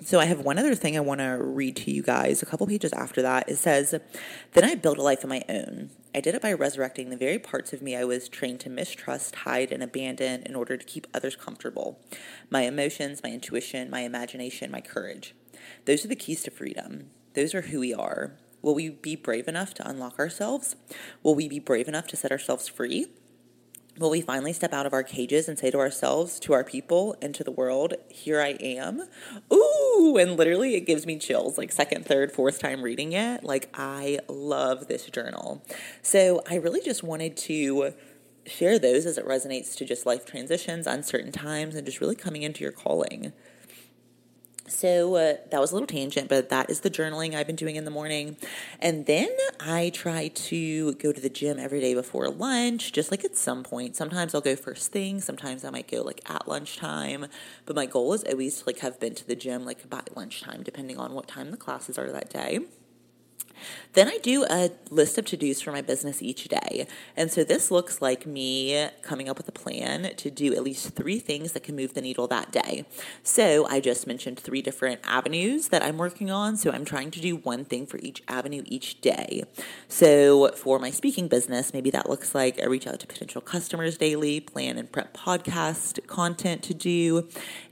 So 0.03 0.19
I 0.19 0.25
have 0.25 0.41
one 0.41 0.59
other 0.59 0.75
thing 0.75 0.97
I 0.97 1.01
want 1.01 1.21
to 1.21 1.37
read 1.39 1.77
to 1.77 1.91
you 1.91 2.03
guys. 2.03 2.43
A 2.43 2.47
couple 2.47 2.67
pages 2.67 2.93
after 2.95 3.21
that, 3.21 3.51
it 3.51 3.59
says, 3.59 3.95
Then 4.53 4.65
I 4.65 4.75
built 4.75 4.97
a 4.97 5.03
life 5.03 5.25
of 5.25 5.29
my 5.29 5.43
own. 5.47 5.91
I 6.15 6.21
did 6.21 6.35
it 6.35 6.41
by 6.41 6.55
resurrecting 6.55 7.11
the 7.11 7.19
very 7.19 7.39
parts 7.39 7.75
of 7.75 7.83
me 7.83 7.95
I 7.95 8.05
was 8.05 8.27
trained 8.27 8.61
to 8.61 8.71
mistrust, 8.71 9.37
hide, 9.37 9.71
and 9.71 9.83
abandon 9.83 10.43
in 10.45 10.57
order 10.57 10.79
to 10.79 10.87
keep 10.87 11.07
others 11.13 11.37
comfortable 11.37 12.01
my 12.49 12.63
emotions, 12.63 13.23
my 13.23 13.31
intuition, 13.31 13.91
my 13.91 14.01
imagination, 14.01 14.71
my 14.71 14.81
courage. 14.81 15.35
Those 15.85 16.07
are 16.07 16.09
the 16.09 16.17
keys 16.17 16.43
to 16.45 16.51
freedom. 16.51 17.11
Those 17.35 17.55
are 17.55 17.63
who 17.63 17.81
we 17.81 17.93
are. 17.93 18.39
Will 18.63 18.75
we 18.75 18.89
be 18.89 19.17
brave 19.17 19.49
enough 19.49 19.75
to 19.75 19.89
unlock 19.89 20.19
ourselves? 20.19 20.77
Will 21.23 21.35
we 21.35 21.47
be 21.47 21.61
brave 21.61 21.89
enough 21.89 22.07
to 22.09 22.17
set 22.17 22.33
ourselves 22.33 22.69
free? 22.69 23.07
Will 23.99 24.11
we 24.11 24.21
finally 24.21 24.53
step 24.53 24.73
out 24.73 24.87
of 24.87 24.93
our 24.93 25.03
cages 25.03 25.49
and 25.49 25.59
say 25.59 25.71
to 25.71 25.79
ourselves, 25.79 26.39
to 26.41 26.53
our 26.53 26.65
people, 26.65 27.17
and 27.21 27.35
to 27.35 27.45
the 27.45 27.51
world, 27.51 27.95
here 28.09 28.41
I 28.41 28.51
am? 28.61 29.03
Ooh, 29.53 30.17
and 30.19 30.37
literally 30.37 30.75
it 30.75 30.87
gives 30.87 31.07
me 31.07 31.19
chills 31.19 31.59
like 31.59 31.73
second, 31.73 32.07
third, 32.07 32.33
fourth 32.33 32.61
time 32.61 32.83
reading 32.83 33.13
it. 33.13 33.45
Like, 33.45 33.69
I 33.75 34.21
love 34.29 34.87
this 34.87 35.07
journal. 35.07 35.63
So, 36.03 36.43
I 36.49 36.55
really 36.55 36.81
just 36.81 37.03
wanted 37.03 37.37
to 37.39 37.93
share 38.47 38.79
those 38.79 39.07
as 39.07 39.19
it 39.19 39.27
resonates 39.27 39.77
to 39.77 39.85
just 39.85 40.07
life 40.07 40.25
transitions, 40.25 40.87
uncertain 40.87 41.33
times, 41.33 41.75
and 41.75 41.85
just 41.85 42.01
really 42.01 42.17
coming 42.17 42.43
into 42.43 42.63
your 42.63 42.73
calling. 42.73 43.33
So 44.71 45.17
uh, 45.17 45.37
that 45.51 45.61
was 45.61 45.73
a 45.73 45.75
little 45.75 45.87
tangent, 45.87 46.29
but 46.29 46.49
that 46.49 46.71
is 46.71 46.81
the 46.81 46.91
journaling 46.91 47.35
I've 47.35 47.47
been 47.47 47.57
doing 47.57 47.77
in 47.77 47.85
the 47.85 47.91
morning. 47.91 48.37
And 48.79 49.07
then 49.07 49.29
I 49.59 49.91
try 49.91 50.29
to 50.29 50.95
go 50.95 51.13
to 51.13 51.21
the 51.21 51.29
gym 51.29 51.59
every 51.59 51.81
day 51.81 51.95
before 51.95 52.31
lunch, 52.31 52.93
just 52.93 53.11
like 53.11 53.25
at 53.25 53.37
some 53.37 53.63
point. 53.63 53.97
Sometimes 53.97 54.35
I'll 54.35 54.41
go 54.41 54.57
first 54.57 54.93
thing, 54.93 55.21
sometimes 55.21 55.65
I 55.65 55.71
might 55.71 55.91
go 55.91 56.03
like 56.03 56.21
at 56.31 56.47
lunchtime. 56.47 57.27
But 57.67 57.77
my 57.77 57.87
goal 57.87 58.13
is 58.15 58.25
always 58.25 58.61
to 58.61 58.67
like 58.67 58.79
have 58.79 59.01
been 59.01 59.15
to 59.17 59.27
the 59.27 59.37
gym 59.37 59.65
like 59.65 59.89
by 59.91 60.03
lunchtime, 60.15 60.63
depending 60.63 60.99
on 60.99 61.13
what 61.13 61.29
time 61.29 61.51
the 61.51 61.57
classes 61.57 61.99
are 61.99 62.11
that 62.13 62.31
day. 62.31 62.61
Then 63.93 64.09
I 64.09 64.19
do 64.19 64.45
a 64.45 64.71
list 64.91 65.19
of 65.19 65.25
to 65.27 65.37
dos 65.37 65.61
for 65.61 65.73
my 65.73 65.83
business 65.83 66.23
each 66.23 66.49
day. 66.49 66.87
And 67.17 67.31
so 67.31 67.45
this 67.45 67.71
looks 67.71 68.01
like 68.01 68.27
me 68.27 68.89
coming 69.03 69.29
up 69.29 69.37
with 69.37 69.49
a 69.49 69.53
plan 69.53 70.15
to 70.17 70.31
do 70.31 70.55
at 70.55 70.63
least 70.63 70.95
three 70.95 71.19
things 71.19 71.53
that 71.53 71.63
can 71.63 71.77
move 71.77 71.95
the 71.95 72.01
needle 72.01 72.27
that 72.29 72.53
day. 72.53 72.85
So 73.23 73.67
I 73.69 73.81
just 73.81 74.07
mentioned 74.07 74.39
three 74.39 74.63
different 74.63 75.01
avenues 75.05 75.69
that 75.69 75.83
I'm 75.83 75.99
working 75.99 76.31
on. 76.31 76.57
So 76.57 76.71
I'm 76.71 76.85
trying 76.85 77.11
to 77.13 77.21
do 77.21 77.37
one 77.37 77.65
thing 77.65 77.87
for 77.87 77.99
each 77.99 78.23
avenue 78.29 78.63
each 78.67 79.01
day. 79.01 79.45
So 79.89 80.53
for 80.53 80.79
my 80.79 80.91
speaking 80.91 81.29
business, 81.29 81.73
maybe 81.73 81.91
that 81.91 82.09
looks 82.09 82.35
like 82.35 82.61
I 82.61 82.67
reach 82.67 82.87
out 82.87 83.01
to 83.01 83.07
potential 83.07 83.41
customers 83.41 83.97
daily, 83.97 84.41
plan 84.41 84.79
and 84.79 84.91
prep 84.91 85.17
podcast 85.17 86.07
content 86.07 86.63
to 86.65 86.75
do. 86.75 87.29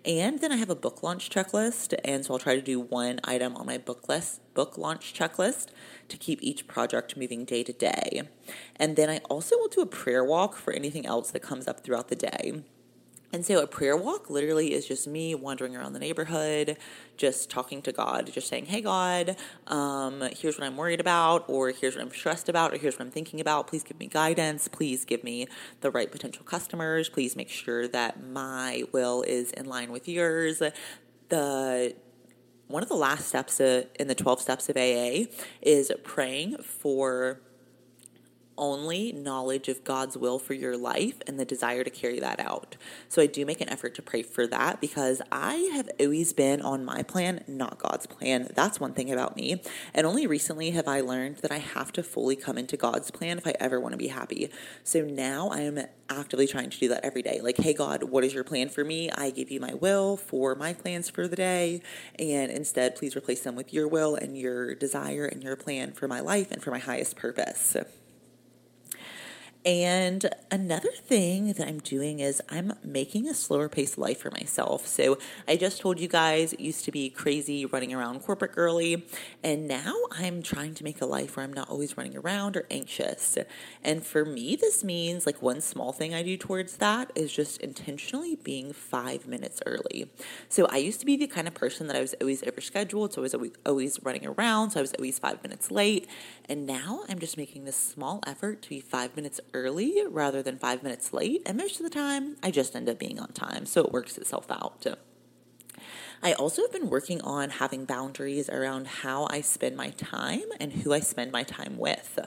And 0.09 0.40
then 0.40 0.51
I 0.51 0.57
have 0.57 0.71
a 0.71 0.75
book 0.75 1.03
launch 1.03 1.29
checklist. 1.29 1.92
And 2.03 2.25
so 2.25 2.33
I'll 2.33 2.38
try 2.38 2.57
to 2.57 2.62
do 2.62 2.81
one 2.81 3.21
item 3.25 3.55
on 3.57 3.66
my 3.66 3.77
book 3.77 4.09
list 4.09 4.40
book 4.55 4.79
launch 4.79 5.12
checklist 5.12 5.66
to 6.09 6.16
keep 6.16 6.42
each 6.42 6.66
project 6.66 7.16
moving 7.16 7.44
day 7.44 7.62
to 7.62 7.73
day. 7.75 8.23
And 8.77 8.97
then 8.97 9.11
I 9.11 9.18
also 9.29 9.57
will 9.59 9.68
do 9.68 9.83
a 9.83 9.87
prayer 9.87 10.25
walk 10.25 10.57
for 10.57 10.73
anything 10.73 11.05
else 11.05 11.31
that 11.31 11.40
comes 11.40 11.68
up 11.68 11.85
throughout 11.85 12.09
the 12.09 12.16
day. 12.16 12.64
And 13.30 13.44
so 13.44 13.62
a 13.62 13.66
prayer 13.66 13.96
walk 13.96 14.30
literally 14.30 14.72
is 14.72 14.86
just 14.86 15.06
me 15.06 15.34
wandering 15.34 15.76
around 15.76 15.92
the 15.92 15.98
neighborhood, 15.98 16.78
just 17.18 17.50
talking 17.50 17.82
to 17.82 17.92
God, 17.92 18.30
just 18.32 18.48
saying, 18.48 18.66
Hey, 18.66 18.80
God, 18.80 19.36
um, 19.66 20.22
here's 20.34 20.58
what 20.58 20.66
I'm 20.66 20.78
worried 20.78 21.00
about, 21.00 21.44
or 21.46 21.70
here's 21.70 21.94
what 21.94 22.02
I'm 22.02 22.10
stressed 22.10 22.48
about, 22.48 22.72
or 22.72 22.78
here's 22.78 22.98
what 22.98 23.04
I'm 23.04 23.10
thinking 23.10 23.40
about. 23.40 23.66
Please 23.66 23.82
give 23.82 23.98
me 23.98 24.06
guidance. 24.06 24.66
Please 24.68 25.04
give 25.04 25.22
me 25.24 25.46
the 25.82 25.90
right 25.90 26.10
potential 26.10 26.42
customers. 26.42 27.10
Please 27.10 27.36
make 27.36 27.50
sure 27.50 27.86
that 27.88 28.24
my 28.24 28.84
will 28.92 29.22
is 29.22 29.52
in 29.52 29.66
line 29.66 29.92
with 29.92 30.08
yours. 30.08 30.62
The 31.28 31.94
one 32.68 32.82
of 32.82 32.88
the 32.88 32.96
last 32.96 33.28
steps 33.28 33.60
in 33.60 34.08
the 34.08 34.14
12 34.14 34.40
steps 34.40 34.68
of 34.68 34.76
AA 34.76 35.24
is 35.62 35.90
praying 36.04 36.58
for 36.58 37.40
only 38.59 39.12
knowledge 39.12 39.68
of 39.68 39.85
God's 39.85 40.16
will 40.16 40.38
for 40.38 40.55
your 40.55 40.77
life 40.77 41.23
and 41.27 41.38
the 41.38 41.44
desire 41.44 41.85
to 41.85 41.90
carry 41.90 42.21
that 42.21 42.40
out. 42.40 42.77
So 43.09 43.23
I 43.23 43.27
do 43.27 43.47
make 43.47 43.61
an 43.61 43.68
effort 43.68 43.94
to 43.94 44.03
pray 44.03 44.23
for 44.23 44.47
that 44.49 44.81
because 44.81 45.23
I 45.33 45.55
have 45.75 45.88
always 45.99 46.33
been 46.33 46.61
on 46.61 46.85
my 46.85 47.03
plan, 47.03 47.44
not 47.47 47.79
God's 47.79 48.07
plan. 48.07 48.49
That's 48.55 48.81
one 48.81 48.92
thing 48.92 49.11
about 49.11 49.37
me. 49.37 49.62
And 49.94 50.07
only 50.07 50.27
recently 50.27 50.71
have 50.73 50.88
I 50.88 51.01
learned 51.01 51.38
that 51.38 51.53
I 51.53 51.59
have 51.59 51.92
to 51.92 52.03
fully 52.03 52.37
come 52.37 52.59
into 52.59 52.77
God's 52.77 53.11
plan 53.11 53.38
if 53.38 53.47
I 53.47 53.55
ever 53.61 53.81
want 53.81 53.92
to 53.92 53.99
be 53.99 54.09
happy. 54.09 54.51
So 54.85 55.03
now 55.03 55.49
I 55.49 55.61
am 55.61 55.79
actively 56.11 56.47
trying 56.47 56.71
to 56.71 56.79
do 56.79 56.88
that 56.88 57.05
every 57.05 57.23
day. 57.23 57.40
Like, 57.40 57.59
hey, 57.59 57.75
God, 57.75 58.05
what 58.05 58.25
is 58.25 58.35
your 58.35 58.44
plan 58.44 58.68
for 58.68 58.85
me? 58.85 59.11
I 59.11 59.31
give 59.31 59.51
you 59.51 59.61
my 59.61 59.75
will 59.75 60.16
for 60.16 60.55
my 60.55 60.73
plans 60.73 61.09
for 61.09 61.29
the 61.29 61.37
day. 61.37 61.83
And 62.18 62.51
instead, 62.51 62.97
please 62.97 63.16
replace 63.16 63.40
them 63.40 63.57
with 63.57 63.73
your 63.73 63.88
will 63.88 64.14
and 64.14 64.37
your 64.37 64.75
desire 64.75 65.27
and 65.27 65.42
your 65.42 65.57
plan 65.57 65.92
for 65.92 66.09
my 66.09 66.21
life 66.21 66.51
and 66.51 66.62
for 66.62 66.71
my 66.71 66.79
highest 66.79 67.16
purpose. 67.16 67.77
And 69.68 70.31
another 70.50 70.88
thing 70.88 71.52
that 71.52 71.68
I'm 71.68 71.81
doing 71.81 72.20
is 72.20 72.40
I'm 72.48 72.72
making 72.83 73.28
a 73.28 73.35
slower 73.35 73.68
paced 73.68 73.98
life 73.98 74.20
for 74.20 74.31
myself. 74.31 74.87
So 74.87 75.18
I 75.46 75.57
just 75.57 75.78
told 75.78 76.00
you 76.00 76.09
guys 76.09 76.54
it 76.54 76.61
used 76.61 76.87
to 76.87 76.90
be 76.90 77.11
crazy 77.11 77.66
running 77.66 77.92
around 77.92 78.20
corporate 78.20 78.52
girly, 78.52 79.04
and 79.44 79.68
now 79.68 79.94
I'm 80.11 80.40
trying 80.40 80.72
to 80.72 80.85
make 80.85 81.02
a 81.02 81.04
life 81.07 81.37
where 81.37 81.44
I'm 81.44 81.52
not 81.52 81.68
always 81.68 81.98
running 81.98 82.16
around 82.16 82.57
or 82.57 82.64
anxious. 82.70 83.37
And 83.85 84.02
for 84.02 84.24
me, 84.24 84.57
this 84.57 84.83
means 84.83 85.26
like 85.26 85.42
one 85.42 85.61
small 85.61 85.92
thing 85.92 86.14
I 86.14 86.22
do 86.22 86.38
towards 86.38 86.78
that 86.78 87.12
is 87.14 87.31
just 87.31 87.61
intentionally 87.61 88.37
being 88.37 88.72
five 88.72 89.26
minutes 89.26 89.61
early. 89.66 90.11
So 90.48 90.66
I 90.70 90.78
used 90.78 91.00
to 91.00 91.07
be 91.07 91.18
the 91.18 91.26
kind 91.26 91.46
of 91.46 91.52
person 91.52 91.88
that 91.88 91.96
I 91.96 92.00
was 92.00 92.14
always 92.22 92.40
overscheduled, 92.40 93.12
so 93.12 93.20
I 93.20 93.24
was 93.24 93.35
always, 93.35 93.52
always 93.66 94.02
running 94.02 94.26
around, 94.26 94.70
so 94.70 94.81
I 94.81 94.83
was 94.83 94.94
always 94.94 95.18
five 95.18 95.42
minutes 95.42 95.70
late. 95.70 96.09
And 96.48 96.66
now 96.66 97.02
I'm 97.11 97.18
just 97.18 97.37
making 97.37 97.66
this 97.66 97.76
small 97.76 98.20
effort 98.26 98.62
to 98.62 98.70
be 98.70 98.81
five 98.81 99.14
minutes 99.14 99.42
early 99.52 99.58
early 99.59 100.03
rather 100.09 100.42
than 100.42 100.59
five 100.59 100.83
minutes 100.83 101.12
late. 101.12 101.42
And 101.44 101.59
most 101.59 101.79
of 101.79 101.85
the 101.85 101.90
time, 101.90 102.37
I 102.42 102.51
just 102.51 102.75
end 102.77 102.88
up 102.88 102.99
being 102.99 103.18
on 103.18 103.33
time. 103.33 103.66
So 103.66 103.85
it 103.85 103.92
works 103.92 104.16
itself 104.16 104.51
out. 104.51 104.87
I 106.23 106.33
also 106.33 106.62
have 106.62 106.73
been 106.73 106.90
working 106.90 107.21
on 107.21 107.51
having 107.51 107.85
boundaries 107.85 108.49
around 108.49 108.87
how 108.87 109.29
I 109.31 109.40
spend 109.40 109.77
my 109.77 109.90
time 109.90 110.44
and 110.59 110.73
who 110.73 110.92
I 110.92 111.01
spend 111.01 111.31
my 111.31 111.44
time 111.44 111.79
with. 111.79 112.18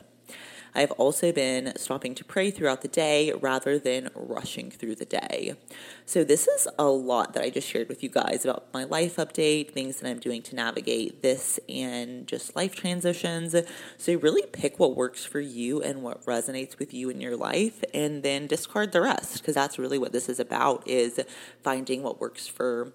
I've 0.74 0.92
also 0.92 1.32
been 1.32 1.74
stopping 1.76 2.16
to 2.16 2.24
pray 2.24 2.50
throughout 2.52 2.82
the 2.82 2.88
day 2.88 3.32
rather 3.34 3.78
than 3.78 4.10
rushing 4.16 4.72
through 4.72 4.96
the 4.96 5.06
day. 5.06 5.56
So, 6.06 6.24
this 6.24 6.48
is 6.48 6.68
a 6.80 6.86
lot 6.86 7.34
that 7.34 7.44
I 7.44 7.50
just 7.50 7.68
shared 7.68 7.90
with 7.90 8.04
you 8.04 8.10
guys 8.10 8.46
about 8.46 8.68
my 8.74 8.86
life 8.86 9.18
update, 9.18 9.72
things 9.72 10.00
that 10.00 10.10
I'm 10.10 10.20
doing 10.20 10.42
to 10.44 10.56
navigate 10.56 11.22
this 11.22 11.60
and 11.68 12.28
just 12.28 12.56
life 12.56 12.76
transitions. 12.76 13.56
So, 13.98 14.14
really 14.16 14.44
pick 14.52 14.80
what 14.80 14.96
works 14.96 15.26
for 15.26 15.40
you 15.40 15.82
and 15.82 16.04
what 16.04 16.26
resonates 16.26 16.80
with 16.80 16.94
you 16.94 17.10
in 17.10 17.20
your 17.20 17.36
life 17.36 17.84
and 17.94 18.24
then 18.24 18.48
discard 18.48 18.92
the 18.92 19.02
rest 19.02 19.40
because 19.40 19.56
that's 19.56 19.78
really 19.78 19.98
what 19.98 20.12
this 20.12 20.30
is 20.30 20.40
about 20.40 20.88
is 20.88 21.20
finding 21.64 22.04
what 22.04 22.22
works 22.22 22.48
for 22.48 22.94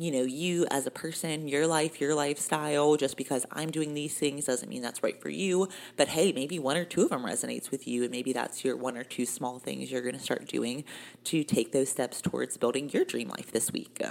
you 0.00 0.10
know, 0.10 0.22
you 0.22 0.66
as 0.70 0.86
a 0.86 0.90
person, 0.90 1.46
your 1.46 1.66
life, 1.66 2.00
your 2.00 2.14
lifestyle. 2.14 2.96
Just 2.96 3.16
because 3.16 3.44
I'm 3.52 3.70
doing 3.70 3.94
these 3.94 4.14
things 4.14 4.46
doesn't 4.46 4.68
mean 4.68 4.82
that's 4.82 5.02
right 5.02 5.20
for 5.20 5.28
you. 5.28 5.68
But 5.96 6.08
hey, 6.08 6.32
maybe 6.32 6.58
one 6.58 6.76
or 6.76 6.84
two 6.84 7.02
of 7.02 7.10
them 7.10 7.22
resonates 7.22 7.70
with 7.70 7.86
you, 7.86 8.02
and 8.02 8.10
maybe 8.10 8.32
that's 8.32 8.64
your 8.64 8.76
one 8.76 8.96
or 8.96 9.04
two 9.04 9.26
small 9.26 9.58
things 9.58 9.90
you're 9.90 10.02
going 10.02 10.16
to 10.16 10.20
start 10.20 10.46
doing 10.46 10.84
to 11.24 11.44
take 11.44 11.72
those 11.72 11.90
steps 11.90 12.22
towards 12.22 12.56
building 12.56 12.88
your 12.88 13.04
dream 13.04 13.28
life 13.28 13.52
this 13.52 13.72
week. 13.72 14.02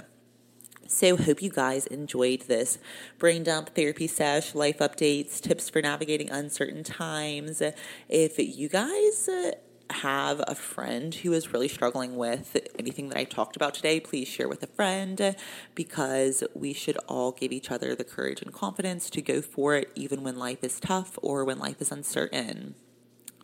So, 0.86 1.16
hope 1.16 1.40
you 1.40 1.50
guys 1.50 1.86
enjoyed 1.86 2.42
this 2.42 2.78
brain 3.18 3.44
dump 3.44 3.76
therapy 3.76 4.08
sesh, 4.08 4.56
life 4.56 4.78
updates, 4.78 5.40
tips 5.40 5.68
for 5.68 5.80
navigating 5.80 6.30
uncertain 6.30 6.82
times. 6.82 7.62
If 8.08 8.38
you 8.38 8.68
guys 8.68 9.28
uh, 9.28 9.52
have 9.92 10.42
a 10.46 10.54
friend 10.54 11.14
who 11.14 11.32
is 11.32 11.52
really 11.52 11.68
struggling 11.68 12.16
with 12.16 12.56
anything 12.78 13.08
that 13.08 13.18
I 13.18 13.24
talked 13.24 13.56
about 13.56 13.74
today, 13.74 14.00
please 14.00 14.28
share 14.28 14.48
with 14.48 14.62
a 14.62 14.66
friend 14.66 15.36
because 15.74 16.44
we 16.54 16.72
should 16.72 16.96
all 17.08 17.32
give 17.32 17.52
each 17.52 17.70
other 17.70 17.94
the 17.94 18.04
courage 18.04 18.42
and 18.42 18.52
confidence 18.52 19.10
to 19.10 19.22
go 19.22 19.42
for 19.42 19.74
it, 19.76 19.90
even 19.94 20.22
when 20.22 20.38
life 20.38 20.62
is 20.62 20.80
tough 20.80 21.18
or 21.22 21.44
when 21.44 21.58
life 21.58 21.80
is 21.80 21.90
uncertain. 21.92 22.74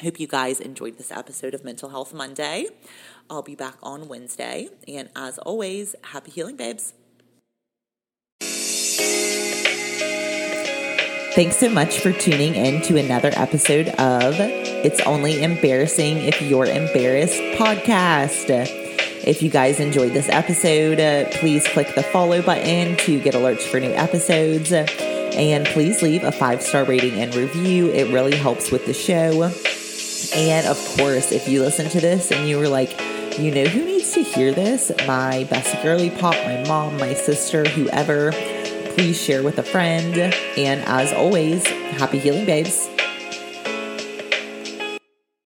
Hope 0.02 0.20
you 0.20 0.26
guys 0.26 0.60
enjoyed 0.60 0.98
this 0.98 1.10
episode 1.10 1.54
of 1.54 1.64
Mental 1.64 1.88
Health 1.88 2.12
Monday. 2.12 2.66
I'll 3.30 3.42
be 3.42 3.54
back 3.54 3.76
on 3.82 4.08
Wednesday. 4.08 4.68
And 4.86 5.08
as 5.16 5.38
always, 5.38 5.94
happy 6.02 6.30
healing, 6.30 6.56
babes. 6.56 6.92
Thanks 11.36 11.58
so 11.58 11.68
much 11.68 12.00
for 12.00 12.12
tuning 12.12 12.54
in 12.54 12.80
to 12.84 12.96
another 12.96 13.30
episode 13.34 13.88
of 13.88 14.36
It's 14.40 15.02
Only 15.02 15.42
Embarrassing 15.42 16.16
If 16.16 16.40
You're 16.40 16.64
Embarrassed 16.64 17.38
podcast. 17.58 18.66
If 19.22 19.42
you 19.42 19.50
guys 19.50 19.78
enjoyed 19.78 20.14
this 20.14 20.30
episode, 20.30 20.98
uh, 20.98 21.28
please 21.32 21.68
click 21.68 21.94
the 21.94 22.02
follow 22.02 22.40
button 22.40 22.96
to 23.00 23.20
get 23.20 23.34
alerts 23.34 23.60
for 23.60 23.78
new 23.78 23.90
episodes. 23.90 24.72
And 24.72 25.66
please 25.66 26.00
leave 26.00 26.24
a 26.24 26.32
five 26.32 26.62
star 26.62 26.84
rating 26.84 27.20
and 27.20 27.34
review. 27.34 27.90
It 27.90 28.10
really 28.14 28.34
helps 28.34 28.70
with 28.70 28.86
the 28.86 28.94
show. 28.94 29.52
And 30.34 30.66
of 30.66 30.78
course, 30.96 31.32
if 31.32 31.48
you 31.48 31.60
listen 31.60 31.90
to 31.90 32.00
this 32.00 32.32
and 32.32 32.48
you 32.48 32.56
were 32.58 32.70
like, 32.70 32.98
you 33.38 33.50
know 33.50 33.66
who 33.66 33.84
needs 33.84 34.12
to 34.12 34.22
hear 34.22 34.52
this? 34.52 34.90
My 35.06 35.44
best 35.50 35.82
girly 35.82 36.08
pop, 36.08 36.34
my 36.46 36.64
mom, 36.66 36.96
my 36.96 37.12
sister, 37.12 37.68
whoever 37.68 38.32
please 38.96 39.20
share 39.20 39.42
with 39.42 39.58
a 39.58 39.62
friend. 39.62 40.16
And 40.56 40.80
as 40.86 41.12
always, 41.12 41.66
happy 41.66 42.18
healing, 42.18 42.46
babes. 42.46 42.88